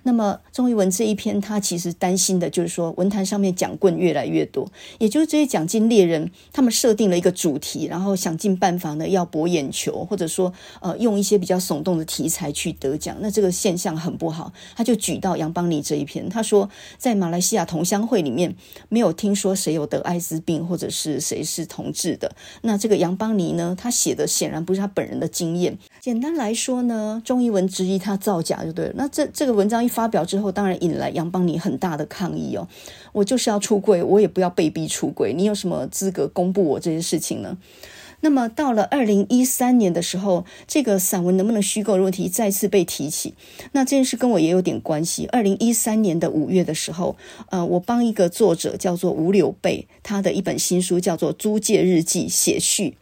[0.04, 4.68] 那么钟义文这一篇，他其实担心的就是说，文坛上面奖棍越来越多，
[5.00, 14.52] 也就是这些奖金猎人，他们设定了一个主题，然后想尽办法呢要博眼球，或者说呃用一些比较耸动的题材去得奖，那这个现象很不好。
[14.76, 18.56] 他就举到杨邦尼这一篇，他说在马来西亚同乡会里面
[18.90, 22.36] 没有听说谁有得艾滋病，或者是谁是同志的。
[22.62, 25.78] 那这个杨邦尼呢，他写的显然不是他本人的经验。
[26.00, 28.94] 简单来说呢，钟义文质疑他造假就对了。
[28.96, 32.68] 那这这个文章发表之后，当然引来杨邦尼很大的抗议哦。
[33.14, 35.34] 我就是要出柜，我也不要被逼出柜。
[35.34, 37.58] 你有什么资格公布我这些事情呢？
[38.20, 43.36] 那么到了二零一三年的时候，这个散文能不能虚构的问题再次被提起。
[43.74, 45.28] 那这件事跟我也有点关系。
[45.28, 47.16] 二零一三年的五月的时候，
[47.52, 52.98] 呃，我帮一个作者叫做吴柳贝，他的一本新书叫做《租界日记》写序。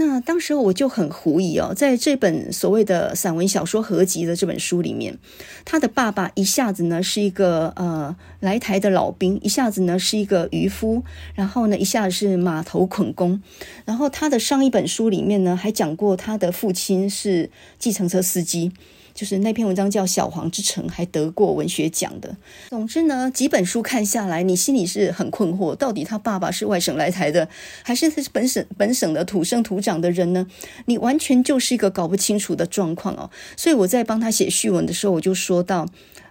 [0.00, 5.18] 那当时我就很狐疑哦，在这本所谓的散文小说合集的这本书里面，
[5.66, 11.02] 他的爸爸一下子呢是一个呃来台的老兵，一下子呢是一个渔夫，
[11.34, 13.42] 然后呢一下子是码头捆工，
[13.84, 18.72] 然后他的上一本书里面呢还讲过他的父亲是计程车司机。
[19.20, 22.34] 就是那篇文章叫《小黄之城》，还得过文学奖的。
[22.70, 27.46] 总之呢，几本书看下来，你心里是很困惑，到底他爸爸是外省来台的，
[27.82, 30.46] 还是他是本省本省的土生土长的人呢？
[30.86, 33.28] 你完全就是一个搞不清楚的状况哦。
[33.58, 35.86] 所以我在帮他写序文的时候，我就说到。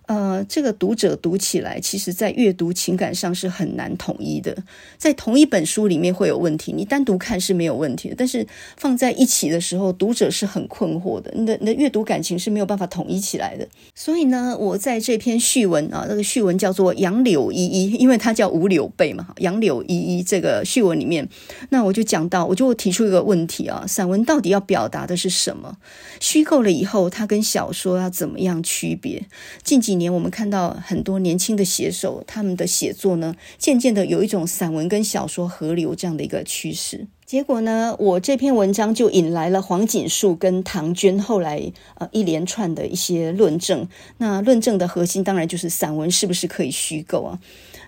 [0.10, 4.58] 呃，这个读者读起来，其实在阅读情感上是很难统一的。
[4.98, 11.32] 在同一本书里面会有问题，你单独看是没有问题的，但是放在一起的时候，读者是很困惑的。
[11.36, 13.68] 你的你的阅读感情是没有办法统一起来的。
[13.94, 21.30] 所以呢，我在这篇序文啊，那个序文叫做《杨柳依依》，因为它叫吴柳背嘛，《杨柳依依》这个序文里面，
[21.70, 25.78] 那我就讲到，我就提出一个问题啊：散文到底要表达的是什么？
[26.20, 29.28] 虚构了以后，它跟小说要怎么样区别？
[29.64, 37.06] 近几年年我们看到很多年轻的写手，他们的写作呢，渐渐的有一种散文跟小说合流这样的一个趋势。
[37.30, 43.88] 结果呢，我这篇文章就引来了黄锦树跟唐娟后来呃一连串的一些论证。
[44.18, 47.40] 那论证的核心当然就是散文是不是可以虚构啊？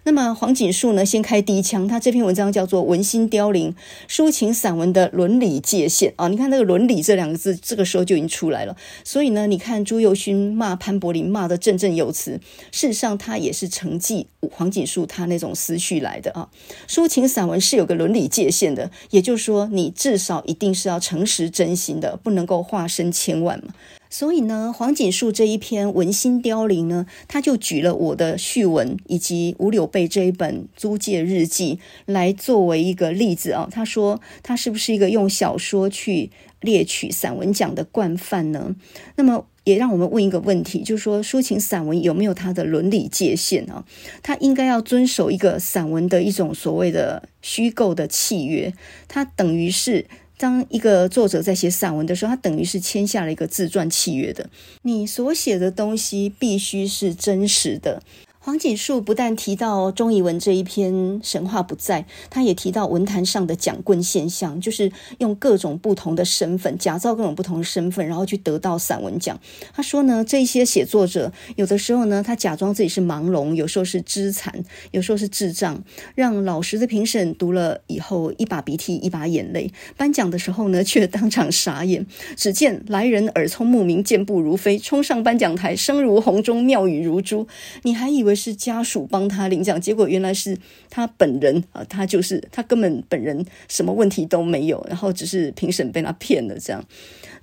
[0.04, 3.76] 那么黄锦树呢，先开第一枪，他这篇文章叫做《文心凋零：
[4.08, 8.76] 抒情散文的伦理界限》啊，你看那个“伦理”这两个字，这个时候就已经出来了。
[9.04, 12.40] 所以呢，你看朱宥勋骂潘柏林骂得振振有词，
[12.72, 16.50] 事实上他也是承继黄锦树他那种思绪来的啊。
[16.88, 23.74] 抒情散文是有个伦理界限的，也就是说，你至少一定是要诚实真心的，不能够化身千万嘛。
[24.10, 33.70] 所以呢，黄锦树这一篇《文心凋零》呢，他就举了我的序文以及吴柳贝这一本《租界日记》来作为一个例子啊。
[33.72, 38.76] 他说他是不是一个用小说去猎取散文奖的惯犯呢？
[39.16, 43.84] 那么也让我们问一个问题，就是说抒情散文有没有它的伦理界限啊？
[44.24, 48.74] 它应该要遵守一个散文的一种所谓的虚构的契约，
[49.08, 50.06] 它等于是。
[50.38, 54.50] 当一个作者在写散文的时候，他等于是签下了一个自传契约的。
[54.82, 58.02] 你所写的东西必须是真实的，
[58.44, 69.40] 黄锦树不但提到钟仪文这一篇神话不再，他也提到文坛上的讲棍现象，就是用各种不同的身份，假造各种不同的身份，然后去得到散文奖。
[69.76, 74.52] 他说呢，这些写作者有的时候呢，他假装自己是盲聋，有时候是肢残，
[74.90, 75.84] 有时候是智障，
[76.16, 82.08] 让老实的评审读了以后一把鼻涕一把眼泪，颁奖的时候呢，却当场傻眼。
[82.36, 87.48] 只见来人耳聪目明，健步如飞，冲上颁奖台，声如洪钟，妙语如珠，
[87.84, 90.58] 你还以为是家属帮他领奖，结果原来是
[90.90, 91.84] 他本人啊！
[91.90, 96.84] 他就是他根本本人什么问题都没有，然后只是评审被他骗了这样。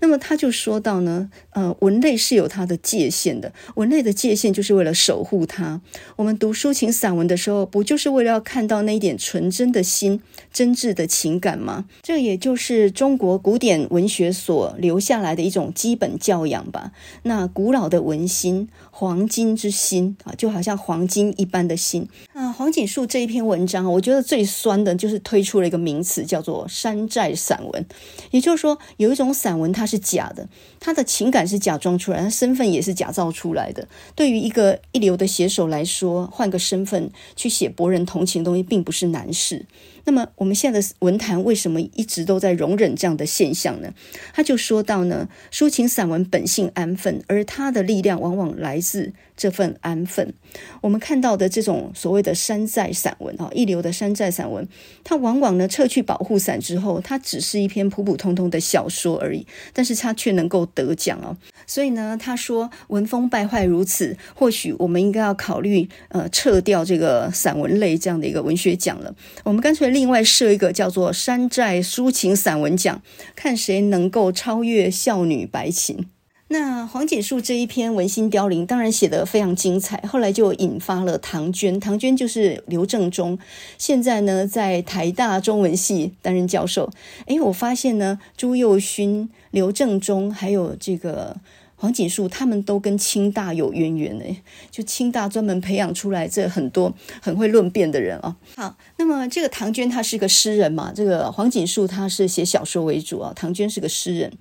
[0.01, 5.81] 那么他就说到呢，呃，文类是有它的界限的，文类的界限就是为了守护它。
[6.15, 10.23] 我们读抒情散文的时候，不就是为了要看到那一点纯真的心、
[10.53, 11.87] 真挚的情感吗？
[12.01, 16.93] 这也就是中国古典文学所留下来的一种基本教养吧。
[17.25, 22.09] 那古老的文心，黄金之心啊，就好像黄金一般的心。
[22.35, 27.85] 那黄锦树这一篇文章，我觉得最酸的就是推出了一个名词，叫做山寨散文。
[28.31, 29.89] 也就是说，有一种散文它。
[29.89, 30.47] 是假的，
[30.79, 33.89] 他的情感是假装出来，他身份也是假造出来的。
[34.15, 39.65] 对于一个一流的写手来说，换个身份去写博人同情的东西，并不是难事。
[40.05, 43.95] 那么我们现在的文坛为什么一直都在容忍这样的现象呢？
[44.35, 50.35] 他就说到呢，抒情散文本性安分，而它的力量往往来自这份安分。
[50.83, 54.69] 我们看到的这种所谓的山寨散文啊，一流的山寨散文，
[55.03, 61.35] 它往往呢撤去保护伞之后，它只是一篇普普通通的小说而已，但是它却能够得奖哦。
[61.67, 69.15] 所以呢，他说文风败坏如此，或许我们应该要考虑呃撤掉这个散文类这样的一个文学奖了。
[69.45, 69.89] 我们干脆。
[69.89, 73.01] 另外设一个叫做“山寨抒情散文奖”，
[73.35, 76.07] 看谁能够超越孝女白琴。
[76.49, 81.79] 那黄锦树这一篇《文心凋零》当然写得非常精彩，后来就引发了唐娟。
[81.79, 83.39] 唐娟就是刘正中，
[83.77, 86.91] 现在呢在台大中文系担任教授。
[87.27, 91.37] 诶，我发现呢朱幼勋、刘正中还有这个。
[91.81, 98.37] 黄锦树他们都跟清大有渊源诶，就清大专门培养出来这很多很会论辩的人啊。
[98.57, 103.33] 好，那么这个唐娟她是个诗人嘛，这个黄锦树他是写小说为主啊。
[103.37, 104.33] 唐娟是个诗人，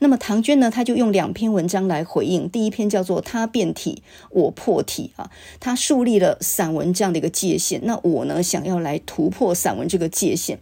[0.00, 2.46] 那么唐娟呢，他就用两篇文章来回应。
[2.50, 7.80] 第一篇叫做“他变体，我破体”啊，他树立了散文这样的一个界限。
[7.84, 10.58] 那我呢，想要来突破散文这个界限。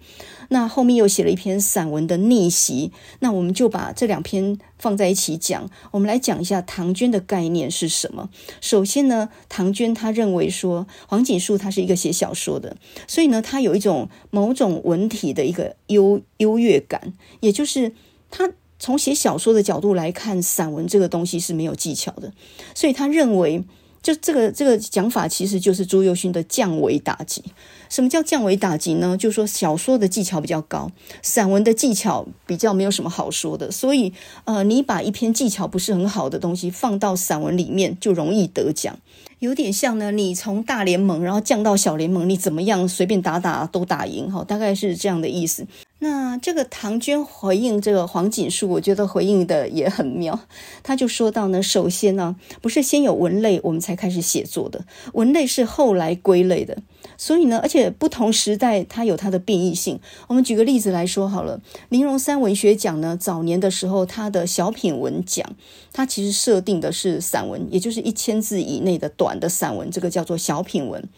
[0.52, 5.70] 那后面又写了一篇散文的逆袭，那我们就把这两篇放在一起讲。
[5.92, 8.28] 我们来讲一下唐娟的概念是什么。
[8.60, 17.94] 首先呢，唐娟她认为说黄锦树他是一个写小说的，所以呢，他有一种某种文体的一个优优越感，也就是
[18.30, 22.32] 他从写小说的角度来看，散文这个东西是没有技巧的，
[22.74, 23.64] 所以他认为。
[24.02, 27.44] 就这个这个讲法，其实就是朱宥勋的降维打击。
[27.90, 29.16] 什么叫降维打击呢？
[29.18, 33.70] 就是说小说的技巧比较高，散文的技巧比较没有什么好说的。
[33.70, 38.96] 所以，呃，你把一篇技巧不是很好的东西放到散文里面，就容易得奖。
[39.40, 45.66] 有点像呢，你从大联盟然后降到小联盟，你怎么样随便打打都打赢哈，大概是这样的意思。
[45.98, 50.38] 那这个唐娟回应这个黄锦树，我觉得回应的也很妙。
[50.82, 56.76] 他就说到呢，首先呢，不是先有文类我们才开始写作的，文类是后来归类的。
[57.16, 59.98] 所以呢，而且不同时代它有它的变异性。
[60.28, 65.44] 我们举个例子来说好了，林荣三文学奖呢，早年的时候它的小品文奖，
[65.92, 71.08] 它其实设定的是散文，也就是一千字以内的短的散文，这个叫做小品文。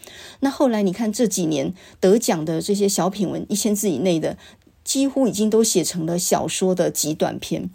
[0.40, 4.36] 那后来你看这几年得奖的这些小品文，一千字以内的。
[4.84, 7.70] 几乎已经都写成了小说的极短篇，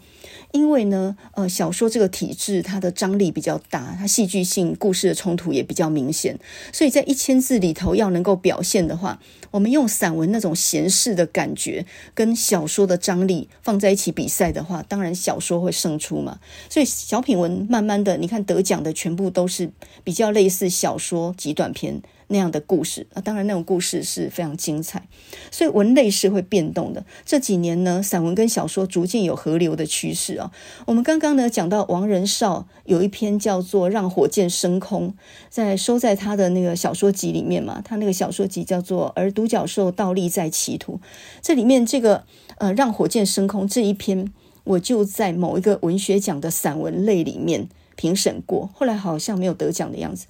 [0.52, 6.38] 因为呢，呃，小说这个体制它的张力比较大，它戏剧性、故事的冲突也比较明显，
[6.72, 11.84] 所以在一千字里头要能够表现的话，我们用散文那种闲适的感觉
[12.14, 16.38] 跟小说的张力放在一起比赛的话，当然小说会胜出嘛。
[16.70, 19.70] 所以小品文慢慢的，你看得奖的全部都是
[20.02, 22.00] 比较类似小说极短篇。
[22.28, 25.08] 那样的故事啊，当然那种故事是非常精彩，
[25.50, 27.04] 所以文类是会变动的。
[27.24, 30.52] 这几年呢，散文跟小说逐渐有合流的趋势啊。
[30.86, 35.08] 我们刚刚呢讲到王仁绍有一篇叫做《让火箭升空》，
[35.48, 40.94] 在收在他的那个小说集里面嘛，他那个小说集叫做《而独角兽倒立在歧途》，
[41.40, 42.24] 这里面这个
[42.58, 44.30] 呃《让火箭升空》这一篇，
[44.64, 50.26] 我就在某一个文学奖的散文类里面评审过，后来好像没有得奖的样子。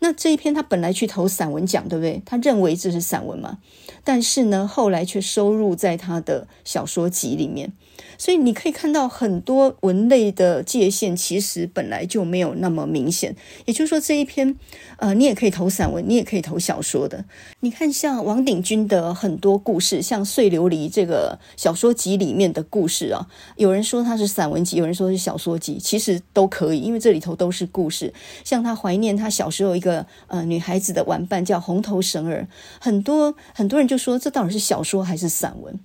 [0.00, 2.20] 那这一篇他本来去投散文奖，对不对？
[2.26, 3.58] 他认为这是散文嘛，
[4.02, 7.72] 但是呢，后来却收入在他的小说集里面。
[8.18, 13.34] 所以你可以看到很多文类的界限，其实本来就没有那么明显。
[13.66, 14.56] 也就是说，这一篇，
[14.98, 17.24] 呃，你也可以投散文，你也可以投小说的。
[17.60, 28.12] 你看，像王鼎钧的很多故事，像《碎琉璃》这个小说集里面的故事啊，有人说它是散文集，有人说是小说集，其实都可以，因为这里头都是故事。
[28.44, 32.46] 像他怀念他小时候一个呃女孩子的玩伴叫红头绳儿，
[32.80, 35.78] 很多很多人就说，这到底是小说还是散文？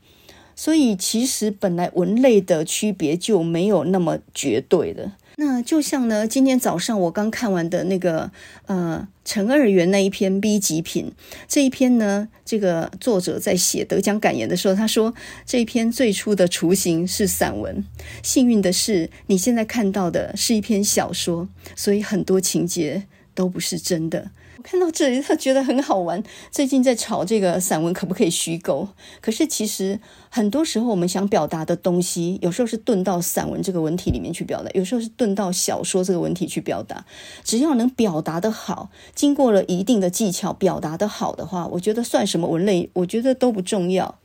[0.56, 5.12] 所以其实本来文类的区别就没有那么绝对的。
[5.38, 8.32] 那就像呢，今天早上我刚看完的那个
[8.68, 11.12] 呃陈二元那一篇 B 级品
[11.46, 15.13] 这一篇呢，这个作者在写得奖感言的时候，他说
[15.46, 17.84] 这一篇最初的雏形是散文。
[18.24, 23.04] 幸运的是，你现在看到的是一篇小说，所以很多情节
[23.34, 24.32] 都不是真的。
[24.66, 26.24] 看到这里，他觉得很好玩。
[26.50, 28.88] 最近在吵这个散文可不可以虚构？
[29.22, 30.00] 可是其实
[30.32, 37.06] 很多时候，我们想表达的东西，有时候是遁到散文这个文体里面去表达，有时候是遁到小说这个文体去表达。
[37.44, 44.18] 只要能表达得好，经过了一定的技巧，表达得好的话，我觉得算什么文类，我觉得都不重要，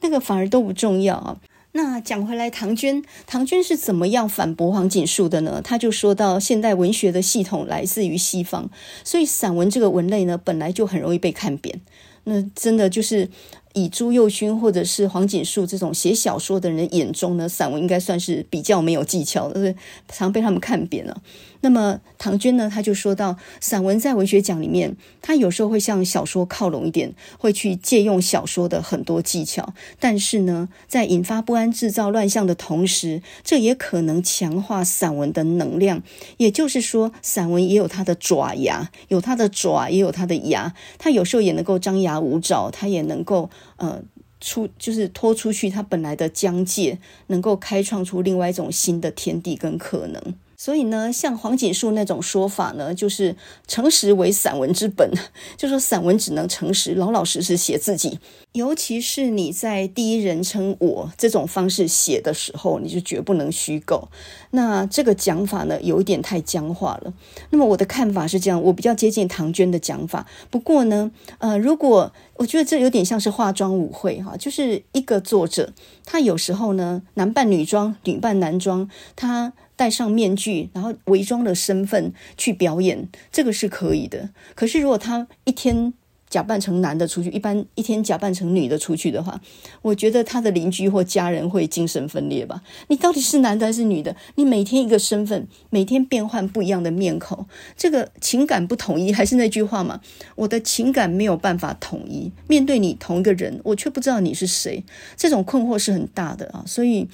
[0.00, 1.36] 那个反而都不重要啊。
[1.76, 5.60] 那讲回来，唐娟，唐娟是怎么样反驳黄锦树的呢？
[5.62, 8.70] 他就说到，现代文学的系统来自于西方，
[9.04, 11.80] 所以散文这个文类呢，本来就很容易被看扁。
[12.24, 13.28] 那真的就是。
[13.76, 19.74] 以朱幼勋或者是黄锦树这种写小说的人眼中呢，散文应该算是比较没有技巧的，
[20.08, 21.20] 常被他们看扁了。
[21.60, 36.02] 那么唐娟呢，他就说到，散文在文学奖里面，他有时候会向小说靠拢一点，会去借用小说的很多技巧，但是呢，在引发不安、制造乱象的同时，这也可能强化散文的能量。
[36.36, 43.50] 也就是说，散文也有它的爪牙，有它的爪，也有它的牙，它有时候也能够张牙舞爪，它也能够。
[43.76, 44.02] 呃，
[44.40, 50.34] 出就是拖出去它本来的疆界，能够开创出另外一种新的天地跟可能。
[50.56, 53.36] 所以呢，像黄锦树那种说法呢，就是
[53.66, 55.10] 诚实为散文之本，
[55.56, 58.18] 就说散文只能诚实，老老实实写自己。
[58.52, 64.08] 尤其是你在第一人称我这种方式写的时候，你就绝不能虚构。
[64.52, 67.12] 那这个讲法呢，有一点太僵化了。
[67.50, 70.26] 那么我的看法是这样，我比较接近唐娟的讲法。
[70.50, 75.74] 不过呢，呃，如果我觉得这有点像是化妆舞会哈，就是一个作者，
[76.06, 79.52] 他有时候呢，男扮女装，女扮男装，他。
[79.76, 84.30] 戴上面具，然后伪装的身份去表演，这个是可以的。
[84.54, 85.92] 可是如果他一天，
[86.28, 89.40] 假扮成男的出去，一般一天假扮成女的出去的话，
[89.80, 92.62] 我觉得他的邻居或家人会精神分裂吧？
[92.88, 94.16] 你到底是男的还是女的？
[94.34, 97.46] 你每天一个身份，每天变换不一样的面孔，
[97.76, 100.00] 这个情感不统一，还是那句话嘛？
[100.34, 104.84] 我的情感没有办法统一，面对你同一个人，我却不知道你是谁，
[105.16, 106.64] 这种困惑是很大的啊。
[106.66, 107.08] 所以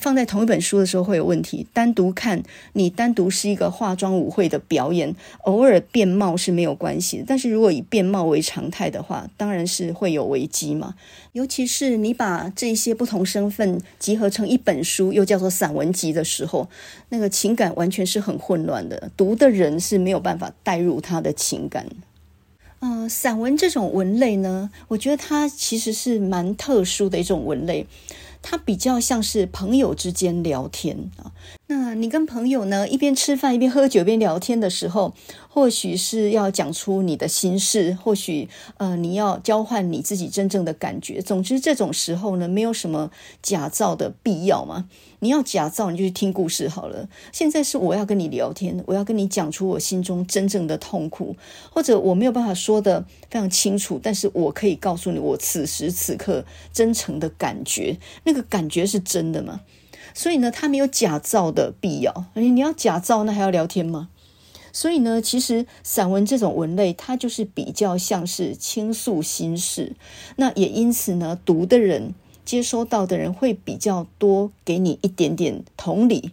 [0.00, 1.66] 放在同一本书的时候会有问题。
[1.72, 2.42] 单独看，
[2.74, 7.24] 你单独是一个化妆舞会的表演，偶尔变貌是没有关系的。
[7.26, 10.94] 但是如果以变貌为常，态的话，当然是会有危机嘛。
[11.32, 16.68] 尤其是你把这些不同身份集合成一本书，又叫做散文集的时候，
[17.10, 21.86] 那个情感完全是很混乱的，读的人是没有办法带入他的情感。
[22.80, 27.86] 呃，散文这种文类呢，我觉得它其实是蛮特殊的一种文类，
[28.42, 31.32] 它比较像是朋友之间聊天啊。
[31.68, 35.14] 那你跟朋友呢，一边吃饭一边喝酒一边聊天的时候，
[35.48, 41.20] 或许是要讲出你的心事，或许呃你要交换你自己真正的感觉。
[41.20, 43.10] 总之这种时候呢，没有什么
[43.42, 44.88] 假造的必要嘛。
[45.20, 47.08] 你要假造，你就去听故事好了。
[47.32, 51.36] 现在是我要跟你聊天，我要跟你讲出我心中真正的痛苦，
[51.70, 59.62] 或者我没有办法说得非常清楚，但是我可以告诉你我此时此刻真诚的感觉，那个感觉是真的吗？
[60.14, 62.26] 所以呢，他没有假造的必要。
[62.34, 64.08] 你你要假造，那还要聊天吗？
[64.72, 69.94] 所以呢，其实散文这种文类，它就是比较像是倾诉心事。
[70.36, 72.14] 那也因此呢，读的人、
[72.46, 76.30] 接收到的人会比较多，给你一点点同理。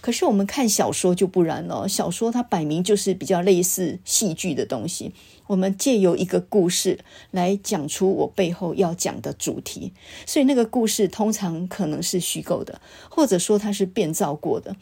[0.00, 5.12] 可是我们看小说就不然了，小说它摆明就是比较类似戏剧的东西。
[5.48, 7.00] 我们借由一个故事
[7.32, 9.92] 来讲出我背后要讲的主题，
[10.24, 12.80] 所以那个故事通常可能是虚构的，
[13.10, 14.76] 或者说它是变造过的。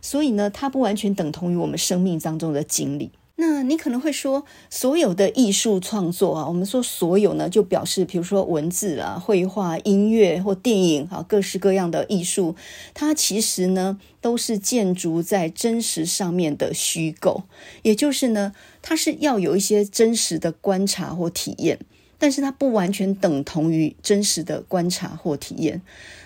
[0.00, 3.10] 所以呢，它不完全等同于我们生命当中的经历。
[3.36, 12.54] 那你可能会说，所有的艺术创作啊，我们说所有呢，就表示，比如说文字啊、绘画、音乐或电影啊，各式各样的艺术，
[12.92, 17.44] 它其实呢，都是建筑在真实上面的虚构，
[17.82, 18.52] 也就是呢，
[18.82, 21.78] 它是要有一些真实的观察或体验，
[22.18, 25.80] 但是它不完全等同于真实的观察或体验。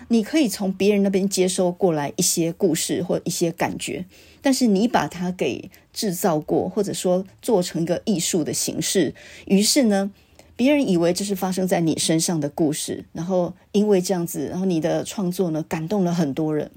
[0.08, 4.04] 你可以从别人那边接收过来一些故事或一些感觉，
[4.40, 9.14] 但是你把它给制造过，或者说做成一个艺术的形式，
[9.46, 10.12] 于是呢，
[10.54, 16.70] 别人以为这是发生在你身上的故事，然后因为这样子，然后你的创作呢，感动了很多人。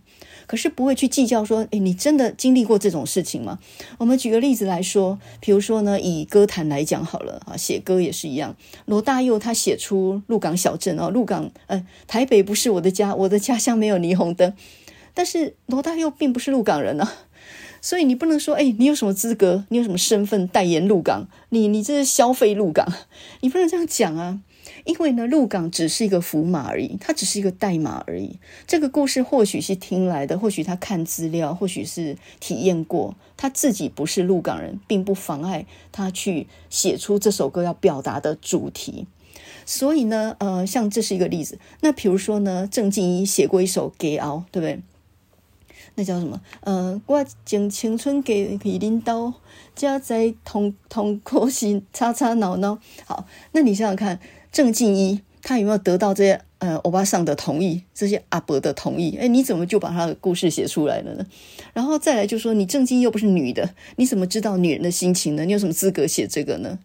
[0.48, 3.60] 可是不会去计较说，诶，你真的经历过这种事情吗？
[4.00, 8.56] 我们举个例子来说，比如说呢，以歌坛来讲好了啊，写歌也是一样。
[8.86, 14.54] 罗大佑他写出《鹿港小镇》哦，鹿港，呃，台北不是我的家，我的家乡没有霓虹灯。
[15.14, 17.12] 但是罗大佑并不是鹿港人啊，
[17.82, 19.66] 所以你不能说，诶，你有什么资格？
[19.70, 21.28] 你有什么身份代言鹿港？
[21.50, 22.86] 你你这是消费鹿港，
[23.42, 24.42] 你不能这样讲啊。
[24.86, 28.38] 因为呢，鹿港只是一个符码而已，它只是一个代码而已。
[28.66, 33.16] 这个故事或许是听来的，或许他看资料，或许是体验过。
[33.36, 39.06] 他自己不是鹿港人，并不妨碍他去写出这首歌要表达的主题。
[39.66, 41.60] 所以呢，呃，像这是一个例子。
[41.82, 44.80] 那比如说呢，郑敬一写过一首《给敖》，对不对？
[45.96, 46.40] 那叫什么？
[46.62, 49.34] 呃，我将青春给给领导，
[49.76, 52.80] 家在同同苦心吵吵闹闹。
[53.06, 54.20] 好，那你想想看。
[54.52, 59.16] 郑敬一，他有没有得到这些呃欧巴桑的同意，这些阿伯的同意？
[59.18, 61.24] 诶，你怎么就把他的故事写出来了呢？
[61.72, 65.46] 然后再来就说，你郑敬又不是女的，你怎么知道女人的心情呢？
[65.46, 66.80] 你有什么资格写这个呢？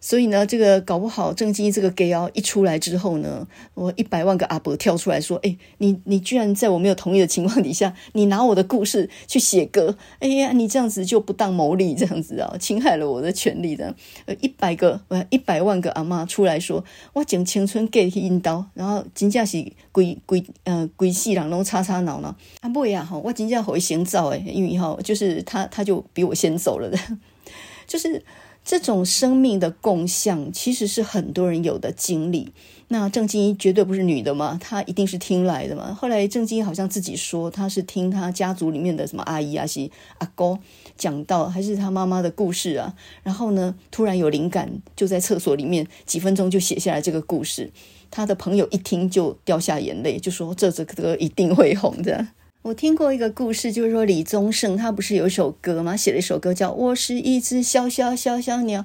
[0.00, 13.94] 所以呢，这个搞不好郑经这个 gay 哦一出来之后呢，我一百万个阿伯跳出来说：“哎，你你居然在我没有同意的情况底下，你拿我的故事去写歌，哎呀，你这样子就不当牟利，这样子啊，侵害了我的权利的。”
[14.24, 16.82] 呃，一百个呃一百万个阿妈出来说
[17.12, 22.34] ：“我将青春给去引导，然后真正是规规呃规世人拢吵吵闹闹。
[22.60, 26.98] 啊不呀哈，我真正会先走哎，因为哈就是他他就比我先走了的，
[27.86, 28.24] 就是。”
[28.64, 32.52] 这种生命的共享，其实是很多人有的经历。
[32.92, 35.94] 那郑经绝对不是女的嘛，她一定是听来的嘛。
[35.94, 39.88] 后来郑经好像自己说，她是听她家族里面的什么阿姨啊、是
[40.18, 40.58] 阿公
[40.96, 42.94] 讲到，还是她妈妈的故事啊。
[43.22, 47.70] 然后呢，突然有灵感，就在厕所里面几分钟就写下来这个故事。
[48.10, 52.26] 她的朋友一听就掉下眼泪，就说这这个歌一定会红的。
[52.62, 55.96] 我听过一个故事，就是说李宗盛他不是有一首歌吗？
[55.96, 58.82] 写了一首歌叫《我是一只小小小小鸟》，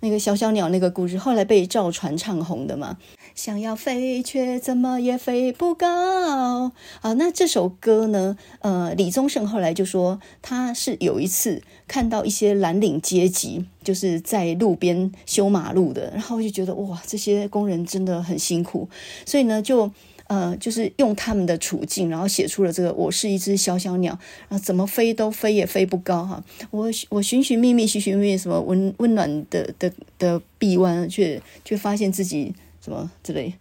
[0.00, 2.96] 那个小小鸟那个故事，后来被赵传唱红的嘛。
[3.34, 6.72] 想要飞，却怎么也飞不高。
[7.02, 8.38] 啊，那这首歌呢？
[8.60, 18.88] 呃，李宗盛后来就说，他是有一次看到一些蓝领阶级，就是在路边修马路的，然后就觉得哇，这些工人真的很辛苦，
[19.26, 19.92] 所以呢，就。
[20.28, 24.16] 呃，就是用他们的处境，然后写出了这个“我是一只小小鸟，
[24.48, 26.42] 然后，怎么飞都飞也飞不高哈。
[26.70, 32.54] 我我寻寻觅觅，寻寻觅觅，什么温温暖的的的臂弯，却却发现自己
[32.84, 33.52] 什么之类。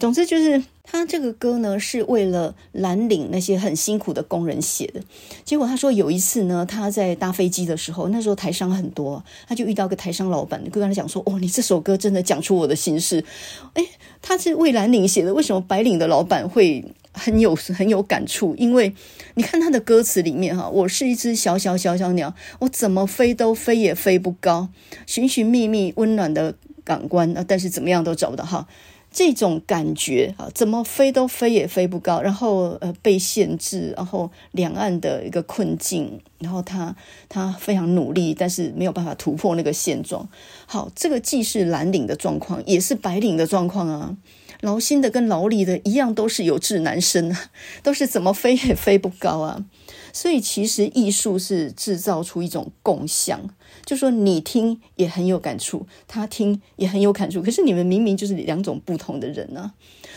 [0.00, 5.00] 总之就是他这个歌呢，是为了蓝领那些很辛苦的工人写的。
[5.44, 13.22] 结果他说有一次呢，他在搭飞机的时候，那时候台商很多，他就遇到个台商老板，就跟他讲说：“哦，你这首歌真的讲出我的心事。
[13.74, 13.86] ”诶，
[14.22, 16.82] 他是为蓝领写的，为什么白领的老板会
[17.12, 18.54] 很有很有感触？
[18.56, 18.94] 因为
[19.34, 24.70] 你看他的歌词里面哈，我是一只小小小小鸟，我怎么飞都飞也飞不高，
[25.06, 28.66] 寻寻觅觅温暖的港湾，但是怎么样都找不到哈。
[29.12, 36.94] 这种感觉啊，怎么飞都飞也飞不高，然后呃被限制，然后两岸的一个困境，然后他
[37.28, 40.28] 他非常努力，但是没有办法突破那个现状。
[40.66, 44.16] 好，这个既是蓝领的状况，也是白领的状况啊。
[44.60, 47.50] 劳心的跟劳力的一样，都是有志难伸啊，
[47.82, 49.64] 都是怎么飞也飞不高啊。
[50.12, 53.40] 所以其实艺术是制造出一种共享，
[53.84, 57.42] 就说你听也很有感触，他听也很有感触。
[57.42, 59.74] 可是你们明明就是两种不同的人呢、啊。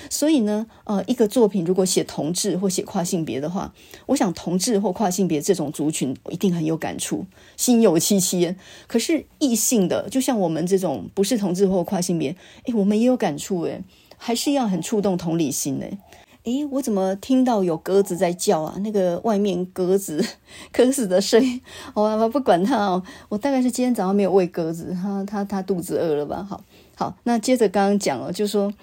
[0.10, 3.74] 所以呢，呃，一个作品如果写同志或写跨性别的话，
[4.08, 8.54] 我想同志或跨性别这种族群一定很有感触，心有戚戚。
[8.88, 12.36] 可是异性的，就像我们这种不是同志或跨性别，
[12.66, 13.82] 诶，我们也有感触，诶，
[14.18, 15.98] 还是要很触动同理心诶。
[16.44, 18.76] 诶，我怎么听到有鸽子在叫啊？
[18.80, 20.24] 那个外面鸽子
[20.74, 21.62] 鸽子的声音，
[21.94, 23.02] 我不管它哦。
[23.30, 26.46] 我大概是今天早上没有喂鸽子，它它它肚子饿了吧？
[26.50, 26.62] 好，
[26.96, 28.74] 好，那接着刚刚讲了，就说，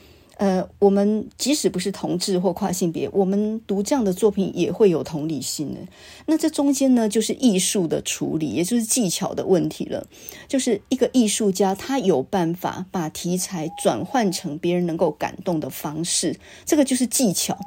[0.40, 5.80] 呃，我们即使不是同志或跨性别，我们读这样的作品也会有同理心的。
[6.24, 10.06] 那这中间呢，就是艺术的处理，也就是技巧的问题了。
[10.48, 16.34] 就是一个艺术家，他有办法把题材转换成别人能够感动的方式，
[16.64, 17.58] 这个就是技巧。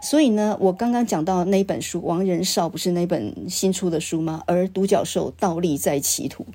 [0.00, 4.42] 所以呢，我刚刚讲到那本书，王仁绍不是那本新出的书吗？
[4.46, 6.46] 而独角兽倒立在歧途。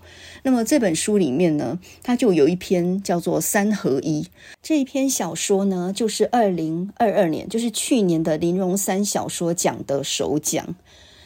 [0.41, 4.23] 那么这本书里面呢，它就有一篇叫做《三合一》
[4.63, 10.76] 这一篇小说呢，就是二零二二年，就是去年的林荣三小说奖的首奖。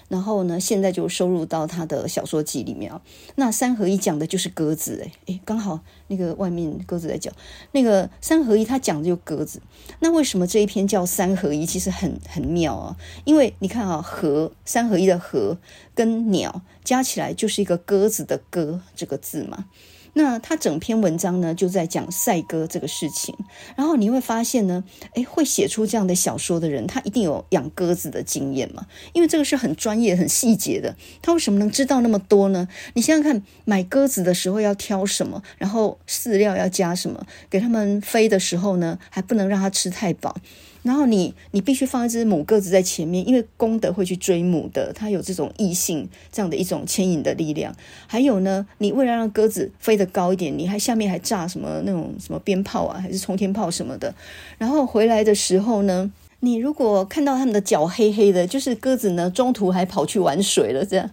[0.08, 3.02] 然后呢，现在就收入到他的小说集里面啊。
[3.36, 7.32] 那三合一讲的就是鸽子，诶诶，刚好那个外面鸽子在叫。
[7.72, 9.62] 那个三合一他讲的就鸽子。
[10.02, 11.66] 那为什么这一篇叫三合一？
[11.66, 15.58] 其实很很妙啊，因为你看啊，合三合一的合
[15.96, 19.68] 跟鸟加起来就是一个鸽子的鸽这个字嘛。
[20.14, 23.36] 那他整篇文章呢，就在讲赛鸽这个事情。
[23.76, 24.84] 然后你会发现呢，
[25.14, 28.86] 诶，会写出这样的小说的人，他一定有养鸽子的经验嘛？
[29.14, 30.95] 因为这个是很专业、很细节的。
[31.22, 32.68] 他为什么能知道那么多呢？
[32.93, 40.36] 你想想看，买鸽子的时候要挑什么，然后饲料要加什么，给他们飞的时候呢，还不能让它吃太饱。
[40.84, 47.76] 然后你你必须放一只母鸽子在前面，因为公的会去追母的，它有这种异性这样的一种牵引的力量。
[48.08, 54.14] 还有呢，你为了让鸽子飞得高一点，你还下面还炸什么那种什么鞭炮啊，还是冲天炮什么的。
[54.58, 61.10] 然后回来的时候呢，你如果看到他们的脚黑黑的，就是鸽子呢中途还跑去玩水了，这样。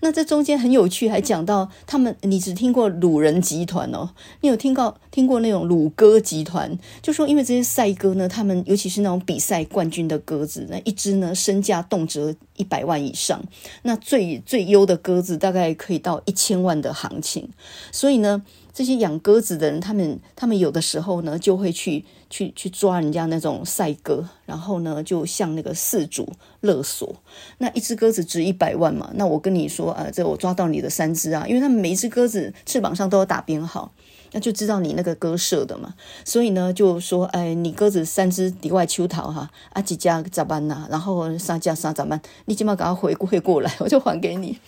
[0.00, 6.78] 那这中间很有趣，还讲到他们，你只听过鲁人集团哦，你有听过听过那种鲁歌集团？
[7.02, 13.42] 就说因为这些赛鸽呢，他们尤其是那种比赛冠军的鸽子，那一只呢身价动辄一百万以上，
[13.82, 17.48] 那最最优的鸽子大概可以到一千万的行情，
[17.90, 18.42] 所以呢。
[18.76, 27.16] 这些养鸽子的人，他们他们有的时候呢，就会去去去抓人家那种赛鸽，然后呢，就向那个饲主勒索。
[27.56, 33.90] 那一只鸽子值一百万嘛，那我跟你说啊，这我抓到你的三只啊，因为他们每一只鸽子翅膀上都有打编号，
[34.32, 35.94] 那就知道你那个鸽舍的嘛。
[36.22, 40.86] 所以呢，就说哎，你鸽子三只底外秋桃哈，啊几家咋办呐？
[40.90, 42.20] 然后三家三咋办？
[42.44, 44.58] 你起码给他回馈过来，我就还给你。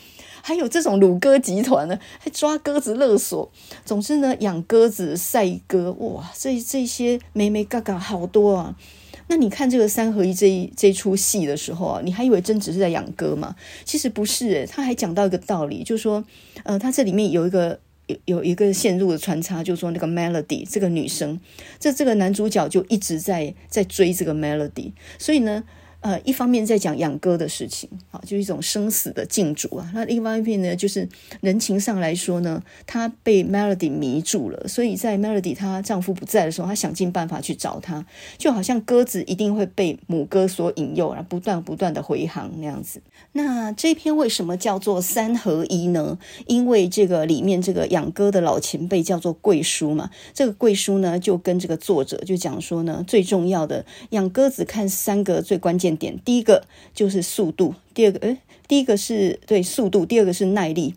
[0.49, 3.53] 还有这种鲁鸽集团呢，还抓鸽子勒索。
[3.85, 8.75] 总之呢，养鸽子、赛鸽，哇，这这些眉眉嘎嘎好多啊。
[9.27, 13.55] 那你看这个三合一这一这出戏的时候啊，你还以为真只是在养鸽吗？
[13.85, 16.25] 其实不是，诶，他还讲到一个道理，就是说，
[16.63, 21.39] 呃，他这里面有一个有有一个线路的穿插，就是说那个 Melody 这个女生，
[21.79, 25.65] 这这个男主角就一直在在追这个 Melody，所以呢。
[26.01, 29.91] 呃，一方面在讲养鸽的事情，啊，就一种生死的禁逐啊。
[29.93, 31.09] 那另外一边呢，就是
[31.41, 43.03] 人情上来说呢，她被 Melody 迷住了，所以在 Melody 她丈夫不在的时候，她想尽办法去找他，就好像鸽子一定会被母鸽所引诱，然后不断不断的回航那样子。
[43.33, 46.17] 那这篇为什么叫做三合一呢？
[46.47, 55.88] 因为这个里面这个养鸽的老前辈叫做贵叔嘛，这个贵叔呢就跟这个作者就讲说呢，最重要的养鸽子看三个最关键。
[55.97, 60.95] 点第一个就是速度，第二个诶，第一个是对速度，第二个是耐力。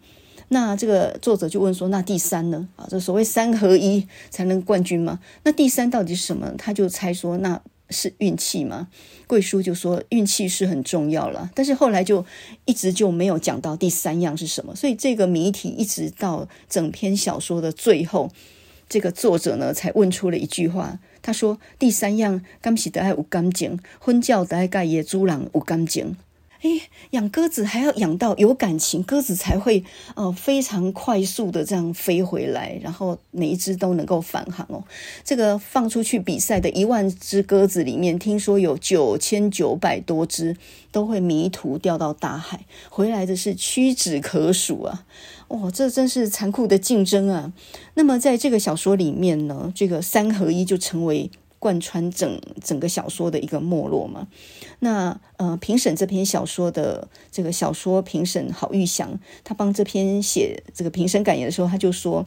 [0.50, 2.68] 那这个作者就问说，那第三呢？
[2.76, 5.20] 啊，这所谓三合一才能冠军吗？
[5.44, 6.54] 那第三到底是什么？
[6.58, 8.90] 他就猜说那是运气吗？
[9.28, 12.26] 贵叔就说运气是很重要了，但是后来就
[12.66, 18.30] 一直就没有讲到第三样是什么，所以这个谜题一直到整篇小说的最后，
[18.90, 21.00] 这个作者呢才问出了一句话。
[21.22, 26.16] 他说：“第三样，敢是得爱有感情，婚教得爱盖野猪狼有感情。
[26.62, 26.70] 哎，
[27.10, 29.84] 养鸽子还要养到有感情，鸽子才会
[30.16, 34.84] 呃非常快速的这样飞回来，然后每一只都能够返航哦。
[35.24, 40.56] 这个放出去比赛的一万只鸽子里面，听说有九千九百多只
[40.92, 45.06] 都会迷途掉到大海，回来的是屈指可数啊。”
[45.52, 47.52] 哇，这真是残酷的竞争啊！
[47.96, 51.30] 那么在这个小说里面呢，这个三合一就成为
[51.62, 54.28] 贯穿整整个小说的一个没落嘛。
[54.80, 62.26] 那呃，评审这篇小说的这个小说评审郝玉祥，他帮这篇写这个评审感言的时候，他就说，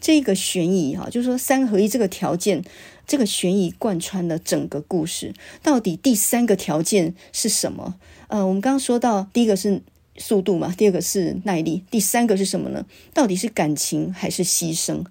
[0.00, 2.64] 这个悬疑哈，就是说三合一这个条件，
[3.06, 5.32] 这个悬疑贯穿了整个故事。
[5.62, 7.94] 到底第三个条件是什么？
[8.26, 9.80] 呃，我们刚刚说到第一个是。
[10.18, 12.84] 速度嘛，第二个是耐力，第三个是什么呢？
[13.14, 15.02] 到底是感情还是牺牲？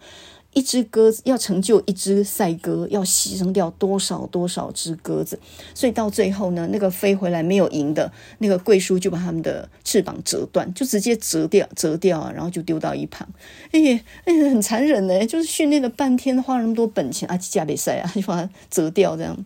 [0.54, 5.40] 一只鸽子要成就一只赛鸽，要牺牲掉多少多少只鸽子，
[5.74, 13.28] 所以到最后呢，那个飞回来没有赢的那个贵叔就把他们的翅膀折断，就直接折掉折掉啊，然后就丢到一旁。
[13.72, 19.38] 哎呀，哎呀，很残忍呢，就是训练了半天，花了那么多本钱啊，加比赛啊，就把它折掉这样。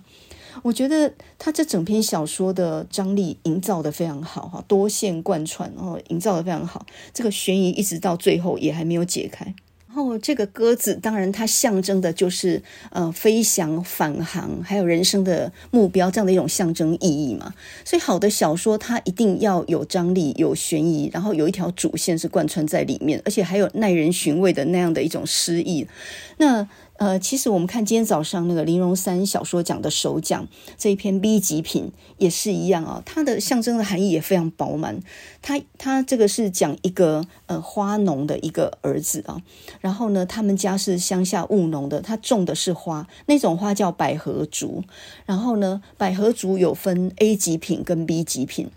[0.64, 6.86] 我觉得他这整篇小说的张力营造得非常好哈，多线贯穿，然后营造得非常好。
[7.14, 9.54] 这个悬疑一直到最后也还没有解开。
[9.96, 17.54] 然后这个鸽子，当然它象征的就是呃飞翔、返航，还有人生的目标这样的一种象征意义嘛。
[17.86, 25.88] 所以好的小说它一定要有张力、有悬疑，然后有一条主线是贯穿在里面，而且还有耐人寻味的那样的一种诗意。
[26.40, 26.68] 那。
[26.98, 35.02] 呃，其实我们看今天早上那个林荣三小说奖的首奖这一篇 B 级品也是一样啊、它的象征的含义也非常饱满。
[35.42, 39.42] 他他这个是讲一个呃花农的一个儿子啊，
[39.82, 44.84] 然后呢，他们家是乡下务农的，他种的是花，那种花叫百合竹。
[45.26, 48.70] 然后呢，百合竹有分 A 级品跟 B 级品。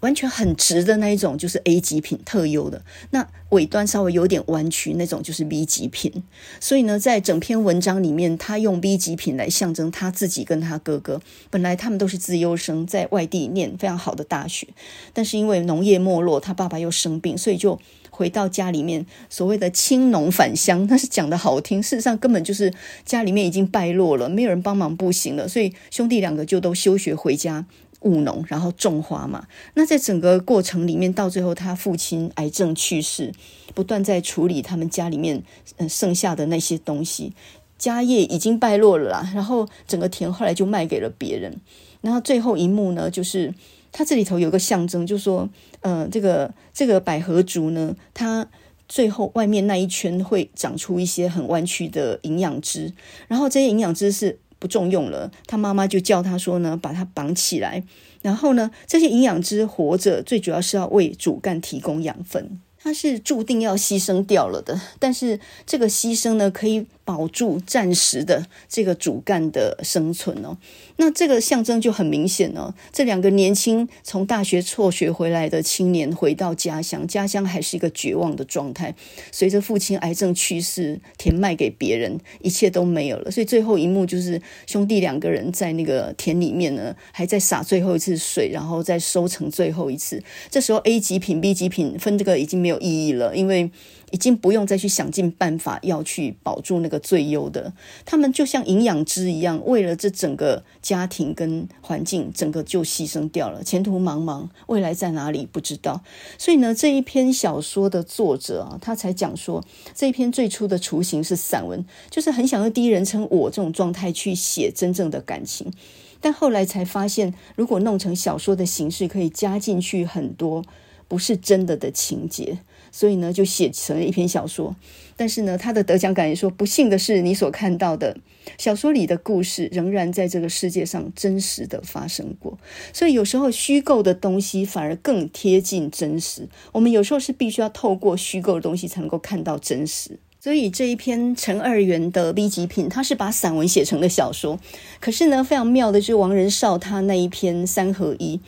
[0.00, 6.22] 完全很直的那一种就是 A 级品特优的，那尾端稍微有点弯曲那种就是 B 级品。
[6.58, 11.20] 所以呢，在整篇文章里面，他用 B 级品来象征他自己跟他哥哥。
[11.50, 14.66] 本来他们都是资优生，在外地念非常好的大学，
[15.12, 17.78] 但是因为农业没落，他爸爸又生病，所以就
[18.10, 19.04] 回到家里面。
[19.28, 22.72] 所谓的青农返乡，那是讲的好听，事实上根本就是
[23.04, 27.66] 家里面已经败落了，没有人帮忙不行了，所以兄弟两个就都休学回家。
[28.00, 29.46] 务农，然后种花嘛。
[29.74, 33.32] 那在整个过程里面，到最后他父亲癌症去世，
[33.74, 35.42] 不断在处理他们家里面
[35.76, 37.32] 嗯剩下的那些东西，
[37.78, 39.30] 家业已经败落了啦。
[39.34, 41.60] 然后整个田后来就卖给了别人。
[42.00, 43.52] 然后最后一幕呢，就是
[43.92, 45.48] 他这里头有个象征，就是说，
[45.80, 48.48] 呃，这个这个百合竹呢，它
[48.88, 52.92] 最后外面那一圈会长出一些很弯曲的营养汁，
[53.28, 54.38] 然后这些营养汁是。
[54.60, 57.82] 不重用了，他妈妈就叫他说呢，把它绑起来，
[58.22, 66.86] 然后呢，这些营养汁活着，最主要是要为主干提供养分，它是注定要牺牲掉了的，但是这个牺牲呢，可以。
[67.10, 70.56] 保住暂时的这个主干的生存哦，
[70.98, 72.72] 那这个象征就很明显哦。
[72.92, 78.94] 这两个年轻从大学辍学回来的青年回到家乡，家乡还是一个绝望的状态。
[79.32, 83.28] 随着父亲癌症去世，田卖给别人，一切都没有了。
[83.28, 90.22] 所以最后一幕就是兄弟两个人在那个田里面呢，还在洒最后一次水，然后再收成最后一次。
[90.48, 93.68] 这时候 A 级品、B 级品分这个已经没有意义了，因为。
[94.10, 97.72] 已经不用再去想尽办法要去保住那个最优的，
[98.04, 106.02] 他们就像营养汁一样，为了这整个家庭跟环境，整个就牺牲掉了，前途茫茫，未来在哪里不知道。
[106.38, 115.72] 所以呢，这一篇小说的作者啊，他才讲说，这一篇最初的雏形是散文，就是很想用第一人称我这种状态去写真正的感情，
[116.20, 120.64] 但后来才发现，如果弄成小说的形式，可以加进去很多
[121.06, 122.58] 不是真的的情节。
[122.92, 124.74] 所以呢，就写成了一篇小说。
[125.16, 128.16] 但是呢，他的得奖感言说：“不幸的是，你所看到的
[128.56, 132.58] 小说里的故事，仍然在这个世界上真实的发生过。
[132.94, 136.48] 所以有时候虚构的东西反而更贴近真实。
[136.72, 140.18] 我们有时候是必须要透过虚构的东西才能够看到真实。
[140.42, 144.58] 所以这一篇陈二元的 B 级品，他是把散文写成了小说。
[144.98, 148.40] 可是呢，非常妙的就是王仁绍他那一篇三合一。”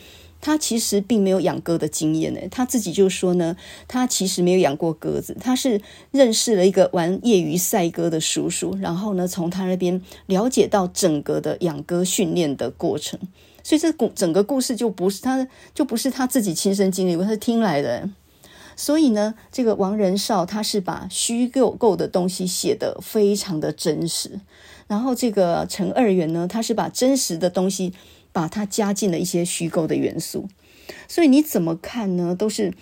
[0.45, 3.55] 他其实并没有养鸽的经验呢，他自己就说呢，
[3.87, 5.81] 他其实没有养过鸽子，他是
[6.11, 13.17] 认识了一个玩业余赛鸽的叔叔，然后呢，从他那边了解到整个的养鸽训练的过程，
[13.63, 18.09] 所以这故整个故事就不是他就不是他自己亲身经历过，他是听来的。
[18.75, 24.41] 所以呢，这个王仁绍他是把虚构构的东西写得非常的真实，
[24.87, 27.93] 然后这个陈二元呢，他是把真实的东西。
[28.33, 30.49] 把它加进了一些虚构的元素，
[31.07, 32.35] 所以你怎么看呢？
[32.35, 32.73] 都是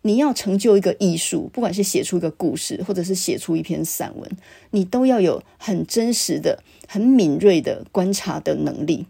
[0.00, 4.30] 你要成就一个艺术，不管是写出一个故事，或者是写出一篇散文，
[4.70, 9.06] 你都要有很真实的、很敏锐的观察的能力。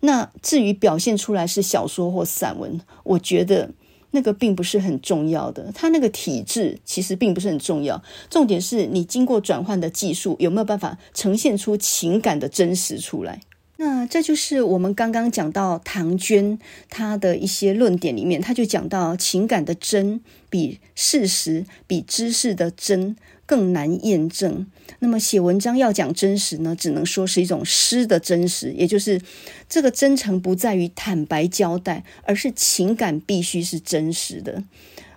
[0.00, 3.70] 那至于表现出来是小说或散文，我觉得
[4.10, 5.70] 那个并不是很重要的。
[5.72, 13.40] 它那个体制其实并不是很重要，重点是你经过转换的技术有没有办法呈现出情感的真实出来。
[13.84, 16.56] 那这就是我们刚刚讲到唐娟
[16.88, 24.68] 她的一些论点里面，她就讲到情感的真比事实、比知识的真更难验证。
[25.00, 29.20] 那么写文章要讲真实呢，只能说是一种诗的真实，也就是
[29.68, 34.62] 这个真诚不在于坦白交代，而是情感必须是真实的。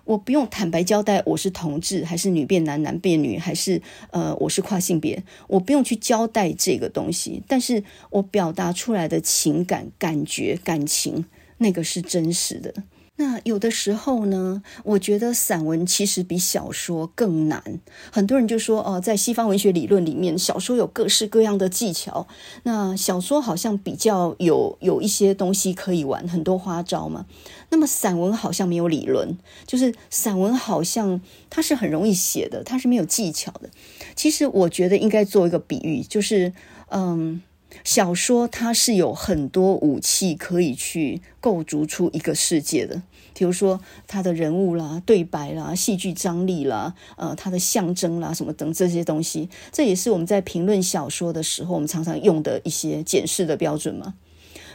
[0.06, 3.82] 我不用坦白交代我是同志还是女变男，男变女，还是
[4.12, 11.26] 呃我是跨性别，我不用去交代这个东西，但是我表达出来的情感、感觉、感情，
[11.58, 12.74] 那个是真实的。
[13.18, 17.80] 那有的时候呢，我觉得散文其实比小说更难。
[18.12, 22.28] 很多人就说，哦，在西方文学理论里面，小说有各式各样的技巧，
[22.64, 27.26] 那小说好像比较有有一些东西可以玩，很多花招嘛。
[27.70, 33.70] 那么散文好像没有理论，就是散文好像它是很容易写的，它是没有技巧的。
[34.16, 36.52] 其实我觉得应该做一个比喻，就是
[36.90, 37.42] 嗯。
[37.84, 43.02] 小说它是有很多武器可以去构筑出一个世界的，
[43.34, 54.16] 比如说它的人物啦、对白啦、戏剧张力啦、呃，它的象征啦什么等这些东西，这也是我们在评论小说的时候，我们常常用的一些检视的标准嘛。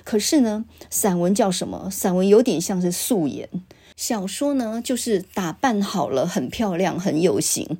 [0.04, 1.90] 可是呢，散文叫什么？
[1.90, 3.48] 散文有点像是素颜，
[3.96, 7.78] 小说呢就是打扮好了，很漂亮，很有型。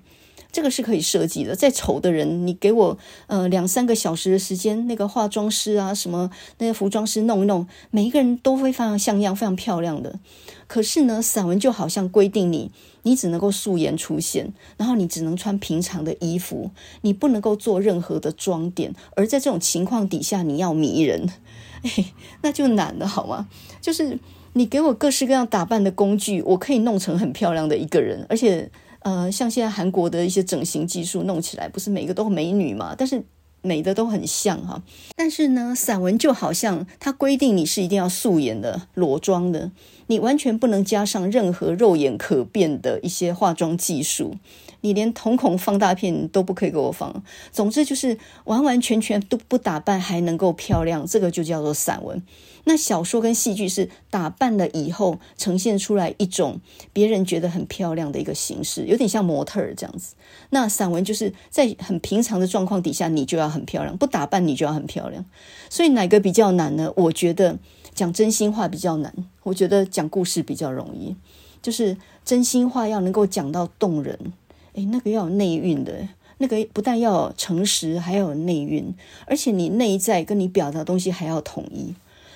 [0.53, 1.55] 这个是可以设计的。
[1.55, 10.19] 再丑的人，你给我呃两三个小时的时间，那个化妆师啊，什么那个服装师弄一弄，每一个人都会非常像样、非常漂亮的。
[10.67, 12.71] 可是呢，散文就好像规定你，
[13.03, 16.71] 你只能够素颜出现，然后你只能穿平常的衣服，
[17.03, 18.95] 你不能够做任何的装点。
[19.17, 21.29] 而在这种情况底下，你要迷人，
[22.43, 23.49] 那就难了，好吗？
[23.81, 24.19] 就是
[24.53, 28.71] 你给我各式各样打扮的工具，我可以弄成很漂亮的一个人，而且。
[29.01, 32.95] 呃，像现在韩国的一些整形技术弄起来，不是每个都美女嘛？
[32.97, 33.23] 但是
[33.63, 34.83] 美的都很像哈。
[35.17, 39.71] 但是呢，散文就好像它规定你是一定要素颜的、裸妆的，
[40.07, 44.37] 你完全不能加上任何肉眼可辨的一些化妆技术。
[44.83, 47.23] 你连瞳孔放大片都不可以给我放，
[47.53, 52.23] 总之就是完完全全都不打扮还能够漂亮，这个就叫做散文。
[52.65, 56.61] 那小说跟戏剧是打扮了以后呈现出来一种
[56.93, 60.15] 别人觉得很漂亮的一个形式，有点像模特儿这样子。
[60.51, 65.25] 那散文就是在很平常的状况底下，你就要很漂亮，不打扮你就要很漂亮。
[65.71, 66.93] 所以哪个比较难呢？
[66.97, 67.59] 我觉得
[67.95, 71.17] 讲真心话比较难，我觉得讲故事比较容易，
[71.63, 74.33] 就是真心话要能够讲到动人。
[74.75, 76.09] 诶，那个要有内蕴的，
[76.39, 78.95] 那个不但要诚实，还要有内蕴，
[79.27, 81.95] 而且你内在跟你表达的东西还要统一。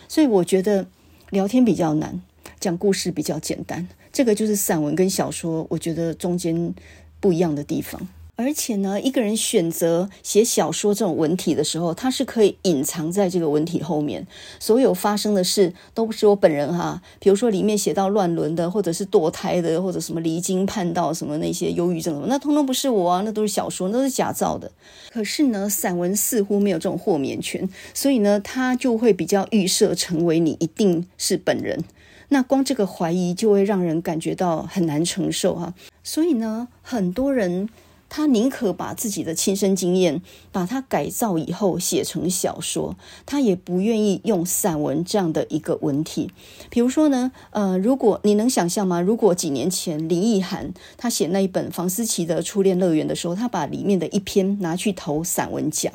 [0.09, 0.87] 所以我觉得
[1.31, 2.21] 聊天比较难，
[2.61, 3.89] 讲故事比较简单。
[4.13, 6.75] 这个就是散文跟小说，我觉得中间
[7.21, 8.09] 不一样的地方。
[8.37, 14.26] 而且呢，一个人选择写小说这种文体的时候，他是可以隐藏在这个文体后面，
[14.59, 17.01] 所有发生的事都不是我本人哈。
[17.20, 24.72] 比如说里面写到乱伦的，或者是堕胎的，或者什么离经叛道什么那些忧郁症什么，那通通不是我啊，那都是小说，那都是假造的。
[25.11, 31.85] 可是呢，散文似乎没有这种豁免权，所以呢，他就会比较预设成为你一定是本人。
[32.30, 35.72] 那光这个怀疑就会让人感觉到很难承受哈。
[36.03, 37.68] 所以呢，很多人。
[38.17, 42.97] 他宁可把自己的亲身经验把它改造以后写成小说，
[43.27, 46.31] 他也不愿意用散文这样的一个文体。
[46.71, 49.01] 比如说呢，呃，如果你能想象吗？
[49.01, 55.93] 如果几年前林奕涵他写那一本房思琪的初恋乐园的时候，他把里面的一篇拿去投散文奖。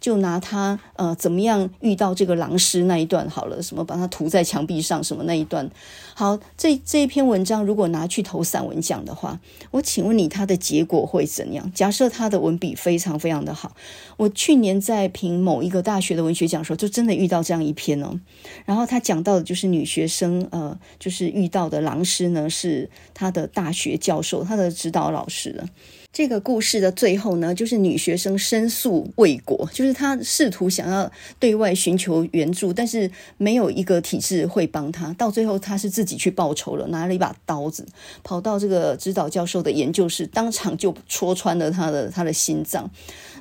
[0.00, 5.68] 就拿他呃怎么样遇到这个狼师那一段好了，什么把他涂在墙壁上什么那一段，
[6.14, 9.40] 好，这这一篇文章如果拿去投散文奖的话，
[9.70, 11.70] 我请问你他的结果会怎样？
[11.74, 13.74] 假设他的文笔非常非常的好，
[14.16, 18.18] 我去年在评某一个大学的文学奖的时候，就真的遇到这样一篇哦，
[18.64, 25.66] 然后他讲到的就是女学生呃，就是遇到的狼师呢是他的大学教授，他的指导老师了。
[26.10, 35.12] 这个故事的最后呢，就是女学生申诉未果，就是她试图想要对外寻求援助，但是没有一个体制会帮她。
[35.12, 37.86] 到最后，她是自己去报仇了，拿了一把刀子，
[38.24, 42.90] 跑到这个指导教授的研究室，当场就戳穿了他的他的心脏。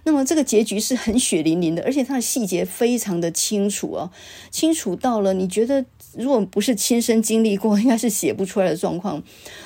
[0.03, 4.11] 那么这个结局是很血淋淋的，而且它的细节非常的清楚哦，
[4.51, 5.85] 清楚到了你觉得。
[6.17, 9.21] 如果不是亲身经历过，应该是写不出来的状况。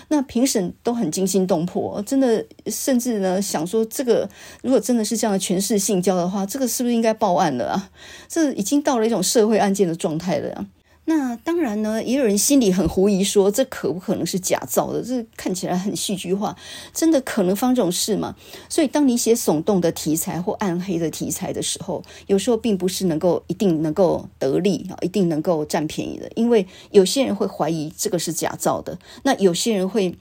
[0.09, 4.29] 那评审都很惊心动魄，真的，甚至呢想说，这个
[4.61, 7.89] 如果真的是这样的权势性交的话，这个是不是应该报案了啊？
[8.27, 10.67] 这已经到了一种社会案件的状态了啊。
[11.05, 15.01] 那当然呢，也有人心里很狐疑，说这可不可能是假造的？
[15.01, 16.55] 这看起来很戏剧化，
[16.93, 18.35] 真的可能发生这种事吗？
[18.69, 30.15] 所以，当你写耸动的题材或暗黑的题材的时候，有时候并不是能够一定能够得利啊，一定能够占便宜的，因为有些人会怀疑这个是假造的，那有些人会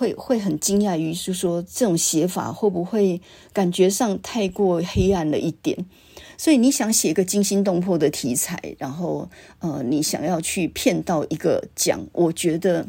[0.00, 3.20] 会会很惊讶于，就是说这种写法会不会
[3.52, 5.84] 感觉上太过黑暗了一点？
[6.38, 9.28] 所以你想写一个惊心动魄的题材，然后
[9.58, 12.86] 呃，你想要去骗到一个奖，我觉得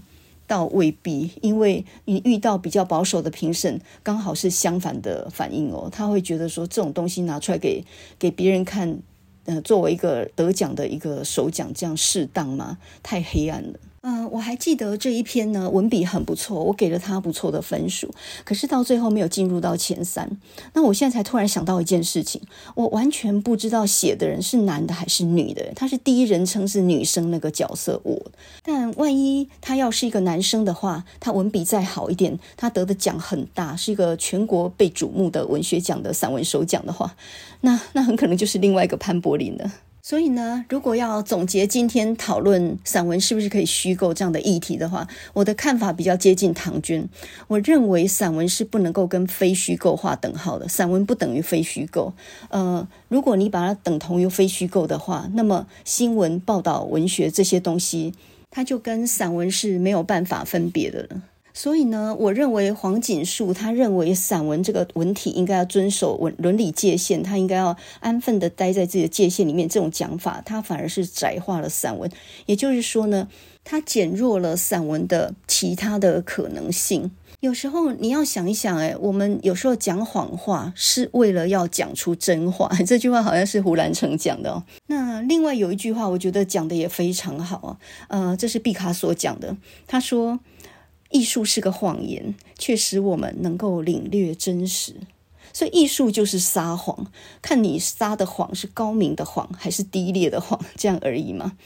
[0.48, 5.90] 倒未必，因为你遇到比较保守的评审，刚好是相反的反应哦。
[5.92, 7.84] 他会觉得说，这种东西拿出来给
[8.18, 9.00] 给别人看，
[9.44, 12.78] 呃，作为一个得奖的一个首奖，这样适当吗？
[13.04, 13.78] 太黑暗了。
[14.04, 18.12] 嗯、我还记得这一篇呢，文笔很不错，我给了他不错的分数。
[18.44, 20.40] 可是到最后没有进入到前三。
[20.74, 22.42] 那我现在才突然想到一件事情，
[22.74, 25.72] 我完全不知道写的人是男的还是女的。
[25.76, 28.20] 他是第一人称是女生那个角色我，
[28.64, 37.16] 但万一他要是一个男生的话，他文笔再好一点，他得的奖很大，是一个全国被瞩目的文学奖的散文首奖的话，
[37.62, 39.72] 那那很可能就是另外一个潘柏林了。
[40.04, 47.08] 所以呢，如果要总结今天讨论散文是不是可以虚构这样的议题的话，我的看法比较接近唐娟。
[47.48, 52.14] 我认为散文是不能够跟非虚构划等号的，散文不等于非虚构。
[52.50, 58.14] 呃，如果你把它等同于非虚构的话，那么新闻报道、文学这些东西，
[58.50, 61.22] 它就跟散文是没有办法分别的了。
[61.54, 69.68] 所以呢，我认为黄锦树他认为散文这个文体应该要遵守文伦理界限，他应该要安分的待在自己的界限里面。
[69.68, 72.10] 这种讲法，他反而是窄化了散文。
[72.46, 73.28] 也就是说呢，
[73.64, 77.12] 他减弱了散文的其他的可能性。
[77.42, 82.70] 有时候你要想一想，哎，我们有时候讲谎话是为了要讲出真话。
[82.86, 84.64] 这句话好像是胡兰成讲的哦。
[84.88, 87.78] 那另外有一句话，我觉得讲的也非常好啊。
[88.10, 90.40] 呃，这是毕卡索讲的，他说。
[91.12, 94.96] 艺术是个谎言，却使我们能够领略真实。
[95.54, 101.58] 所以，艺术就是撒谎，看你撒的谎是高明的谎，还是低劣的谎，这样而已嘛。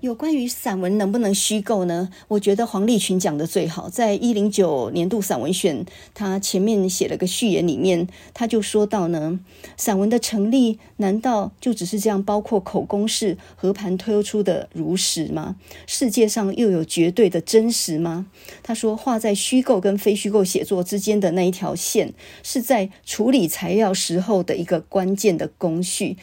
[0.00, 2.08] 有关于散文能不能虚构呢？
[2.28, 5.84] 我觉得黄立群讲的最好，在一零九年度散文选，
[6.14, 9.40] 他前面写了个序言，里面他就说到呢，
[9.76, 15.56] 散文的成立难道就只是这样，包括口供式和盘托出的如实吗？
[15.88, 18.26] 世界上又有绝对的真实吗？
[18.62, 26.16] 他说，画在虚构跟非虚构写作之间的那一条线，是在处理材料时候的一个关键的工序。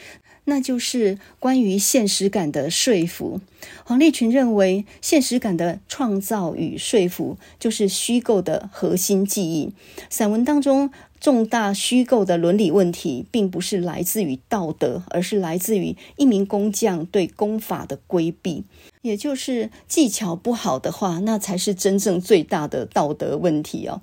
[0.46, 3.40] 那就是关于现实感的说服。
[3.84, 9.72] 黄立群认为，现实感的创造与说服就是虚构的核心技艺。
[10.08, 10.90] 散文当中
[11.20, 18.64] 重大虚构的伦理问题，并不是来自于道德，而是来自于一名工匠对功法的规避。
[19.02, 24.02] 也就是技巧不好的话，那才是真正最大的道德问题哦。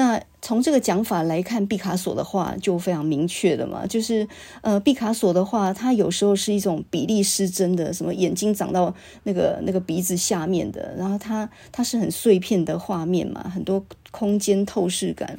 [0.00, 4.26] 那从这个讲法来看，毕卡索的话就非常明确了嘛，就是
[4.62, 8.94] 呃，毕卡索的话，他有时候是一种比例失真的，什么眼睛长到
[9.24, 15.38] 那个那个鼻子下面的，然后他他是很碎片的画面嘛，很多空间透视感。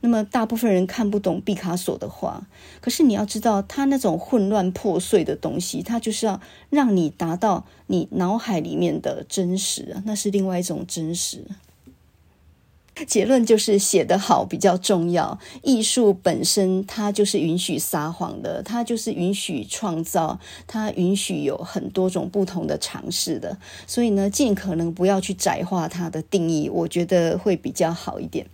[0.00, 2.44] 那么大部分人看不懂毕卡索的画，
[2.80, 11.44] 可是你要知道，他那种混乱破碎的东西，他就是要让你达到你脑海里面的真实，那是另外一种真实。
[13.06, 28.46] 结论就是写得好比较重要，艺术本身它就是允许撒谎的，它就是允许创造，它允许有很多种不同的尝试的，所以呢，尽可能不要去窄化它的定义，我觉得会比较好一点。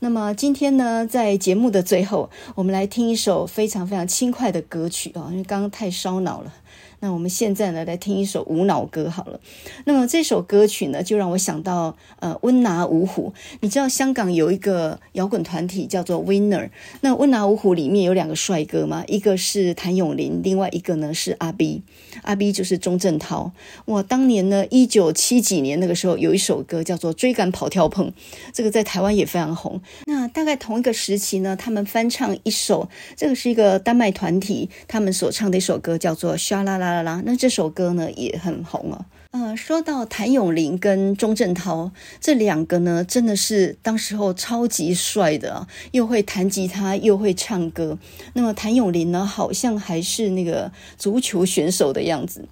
[0.00, 6.52] 那么今天呢，在节目的最后，我们来听一首非常非常轻快的歌曲啊，因为刚刚太烧脑了。
[7.00, 9.38] 那我们现在呢，来听一首无脑歌好了。
[9.84, 13.32] 那么这首歌曲呢，就让我想到呃温拿五虎。
[13.60, 16.70] 你知道香港有一个摇滚团体叫做 Winner。
[17.02, 21.82] 那温拿五虎里面有两个帅哥嘛，一个是谭咏麟，另外一个呢是阿 B。
[22.22, 23.52] 阿 B 就是钟镇涛。
[23.84, 28.08] 哇，当年呢，一九七几年那个时候有一首歌叫做《追赶跑跳碰》，
[28.52, 29.80] 这个在台湾也非常红。
[30.06, 36.86] 那大概同一个时期呢，他们翻唱一首，这个是一个丹麦团体他们所唱的一首歌，叫做《沙啦啦》。
[36.90, 39.06] 啦啦啦，那这首歌呢也很红啊。
[39.30, 47.98] 呃，说到谭咏麟跟钟镇涛这两个呢，真的是当时候超级帅的啊，又会弹吉他又会唱歌。
[48.32, 52.48] 那么谭咏麟呢，好像还是那个足球选手的样子。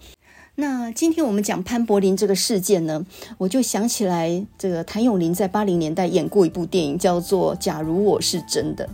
[0.56, 3.06] 那今天我们讲潘柏林这个事件呢，
[3.38, 8.84] 我就想起来，这个谭咏麟在八零年代演过一部电影，叫做《假如我是真的》。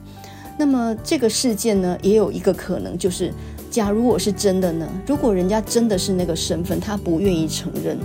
[0.56, 3.34] 那么这个事件呢，也有一个可能就是。
[3.72, 4.86] 假如我是真的呢？
[5.06, 7.96] 如果人家真的是那个身份，他不愿意承认，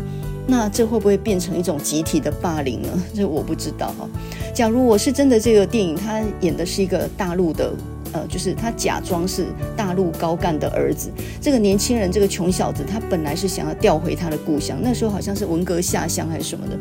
[0.48, 2.88] 那这会不会变成一种集体的霸凌呢？
[3.14, 4.08] 这我不知道哈。
[4.56, 7.74] 假如我是真的，这个电影他演的是一个大陆的，
[8.14, 11.10] 呃，就是他假装是大陆高干的儿子。
[11.42, 16.78] 这个年轻人，这个穷小子，他本来是想要调回他的故乡，那时候好像是文革下乡还是什么的，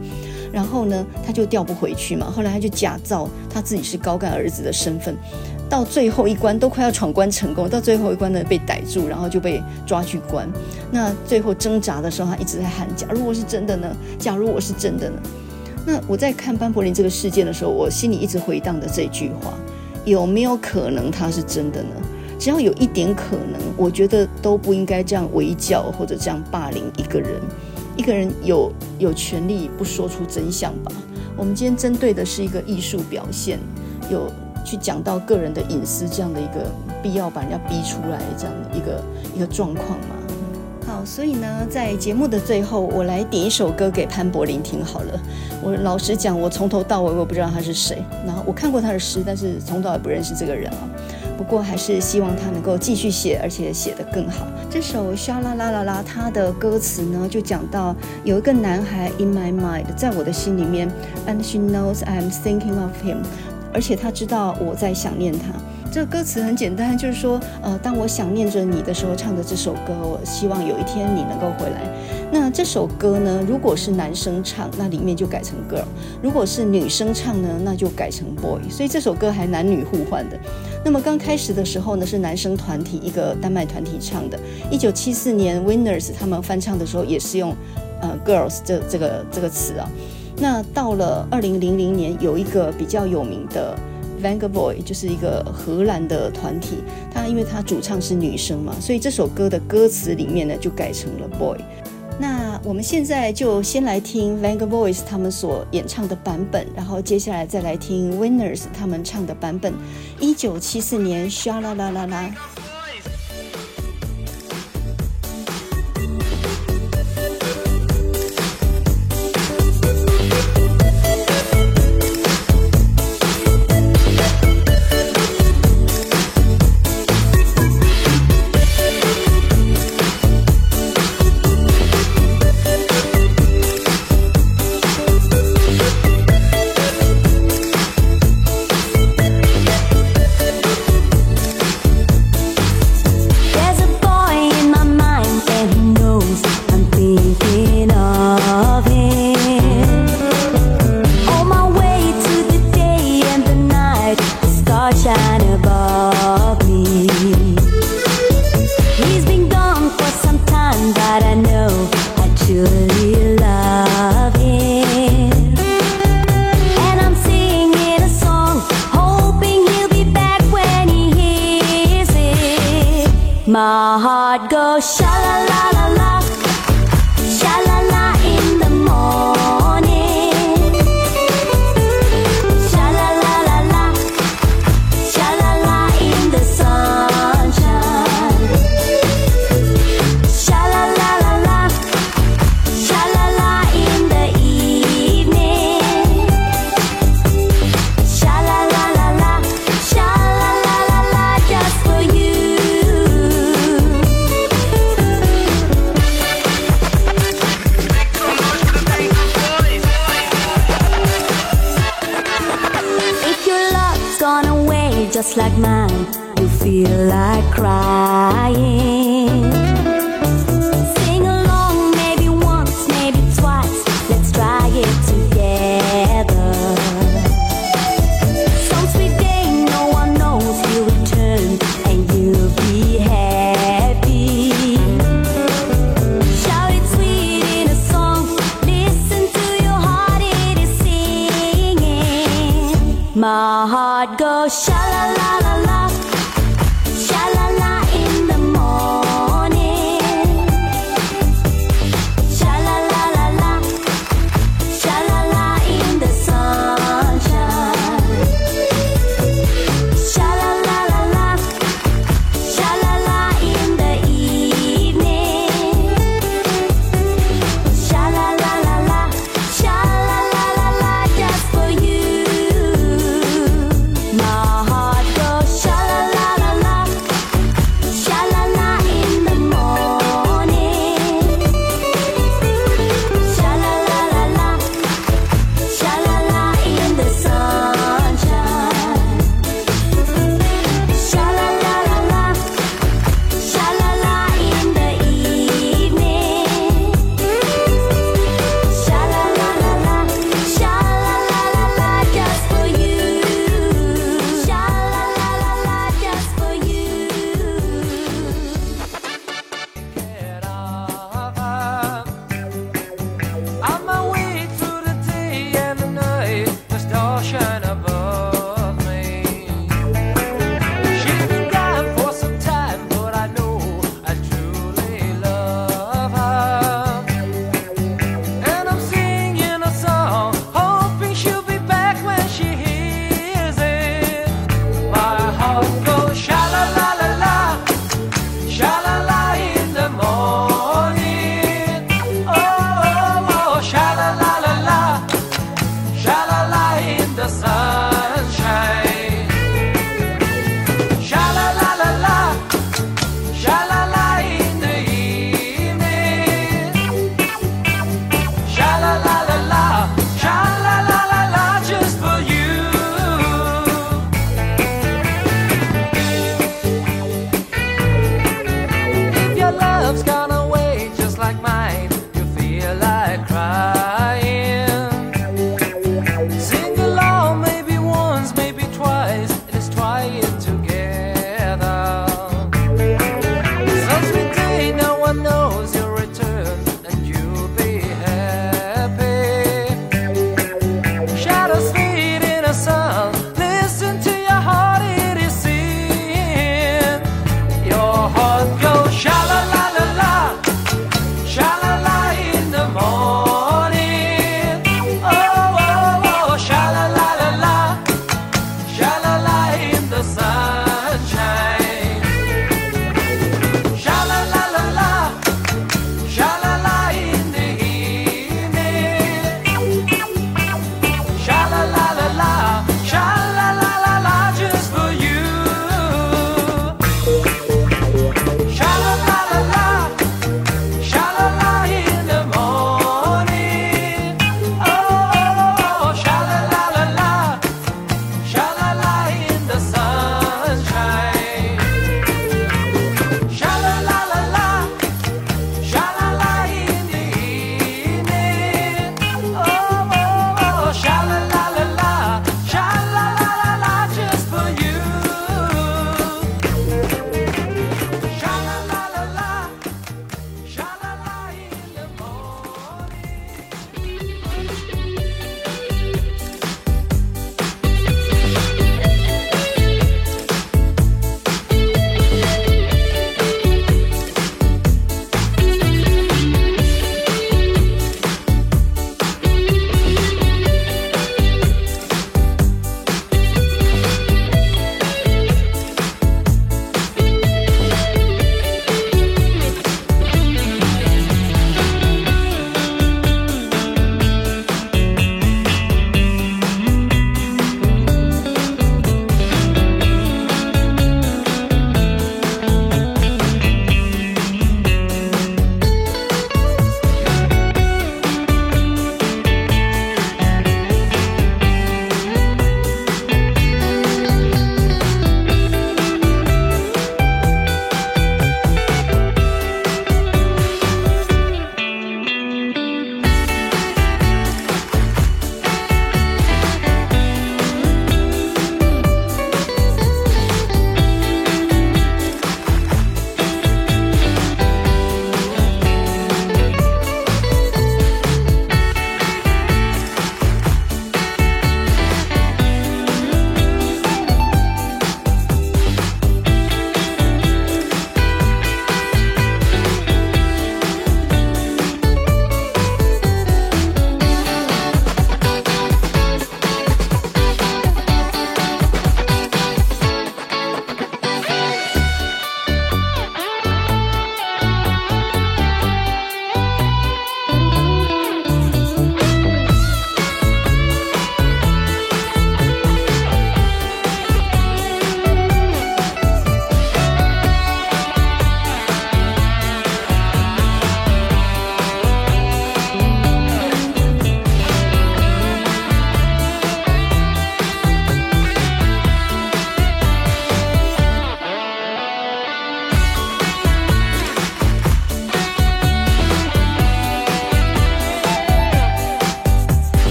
[0.52, 2.30] 然后呢，他就调不回去嘛。
[2.30, 5.16] 后来他就假造他自己是高干儿子的身份。
[5.68, 10.48] 到最后一关都快要闯关成功，到最后一关呢被逮住，然后就被抓去关。
[10.92, 13.88] 那最后挣扎的时候，他一直在喊：“假如我是真的呢？
[14.16, 15.16] 假如我是真的呢？”
[15.84, 19.58] 那我在看班柏林这个事件的时候，我心里一直回荡的这句话：
[20.06, 21.88] 有没有可能他是真的呢？
[22.38, 27.40] 只要有一点可能，我觉得都不应该这样围剿或者这样霸凌一个人。
[27.96, 30.92] 一个人有有权利不说出真相吧？
[31.36, 33.58] 我们今天针对的是一个艺术表现，
[34.08, 34.30] 有
[34.64, 36.70] 去讲到个人的隐私这样的一个
[37.02, 39.02] 必要把人家逼出来这样的一个
[39.34, 40.14] 一个状况吗？
[40.86, 45.20] 好，所以呢，在节目的最后，我来点一首歌给潘柏林听好了。
[45.60, 50.88] 我老实讲，我从头到尾我不知道他是谁，然后我看过他的诗，但是从头也不认识这个人啊。
[51.36, 54.46] 不过还是希望他能够继续写，而且写得更好。
[54.70, 60.88] 这首《沙啦啦啦啦》，他的歌词呢，就讲到有一个男孩 in my mind，在我的心里面
[61.26, 63.18] ，and she knows I'm thinking of him，
[63.74, 65.48] 而且他知道我在想念他。
[65.92, 71.88] 这歌词很简单，就是说，呃，当我想念着你的时候，唱的这首歌，我希望有一天你能够回来。
[72.30, 75.84] 那这首歌呢，如果是男生唱，那里面就改成 girl；
[76.20, 78.60] 如果是女生唱呢，那就改成 boy。
[78.68, 80.38] 所以这首歌还男女互换的。
[80.84, 84.38] 那么刚开始的时候呢，是男生团体一个丹麦团体唱的。
[84.70, 87.54] 一九七四年 Winners 他们翻唱的时候，也是用
[88.02, 89.88] 呃 girls 这这个这个词啊。
[90.36, 93.74] 那到了二零零零年，有一个比较有名的。
[94.26, 96.78] Vangaboy 就是一个荷兰的团体，
[97.14, 101.56] 他因为他主唱是女生嘛，所以这首歌的歌词里面呢就改成了 boy。
[102.18, 109.72] 那我们现在就先来听 VANGABOYS 他们所演唱的版本，然后接下来再来听 Winners 他们唱的版本。
[110.18, 112.75] 一九七四年，Sha La La La La。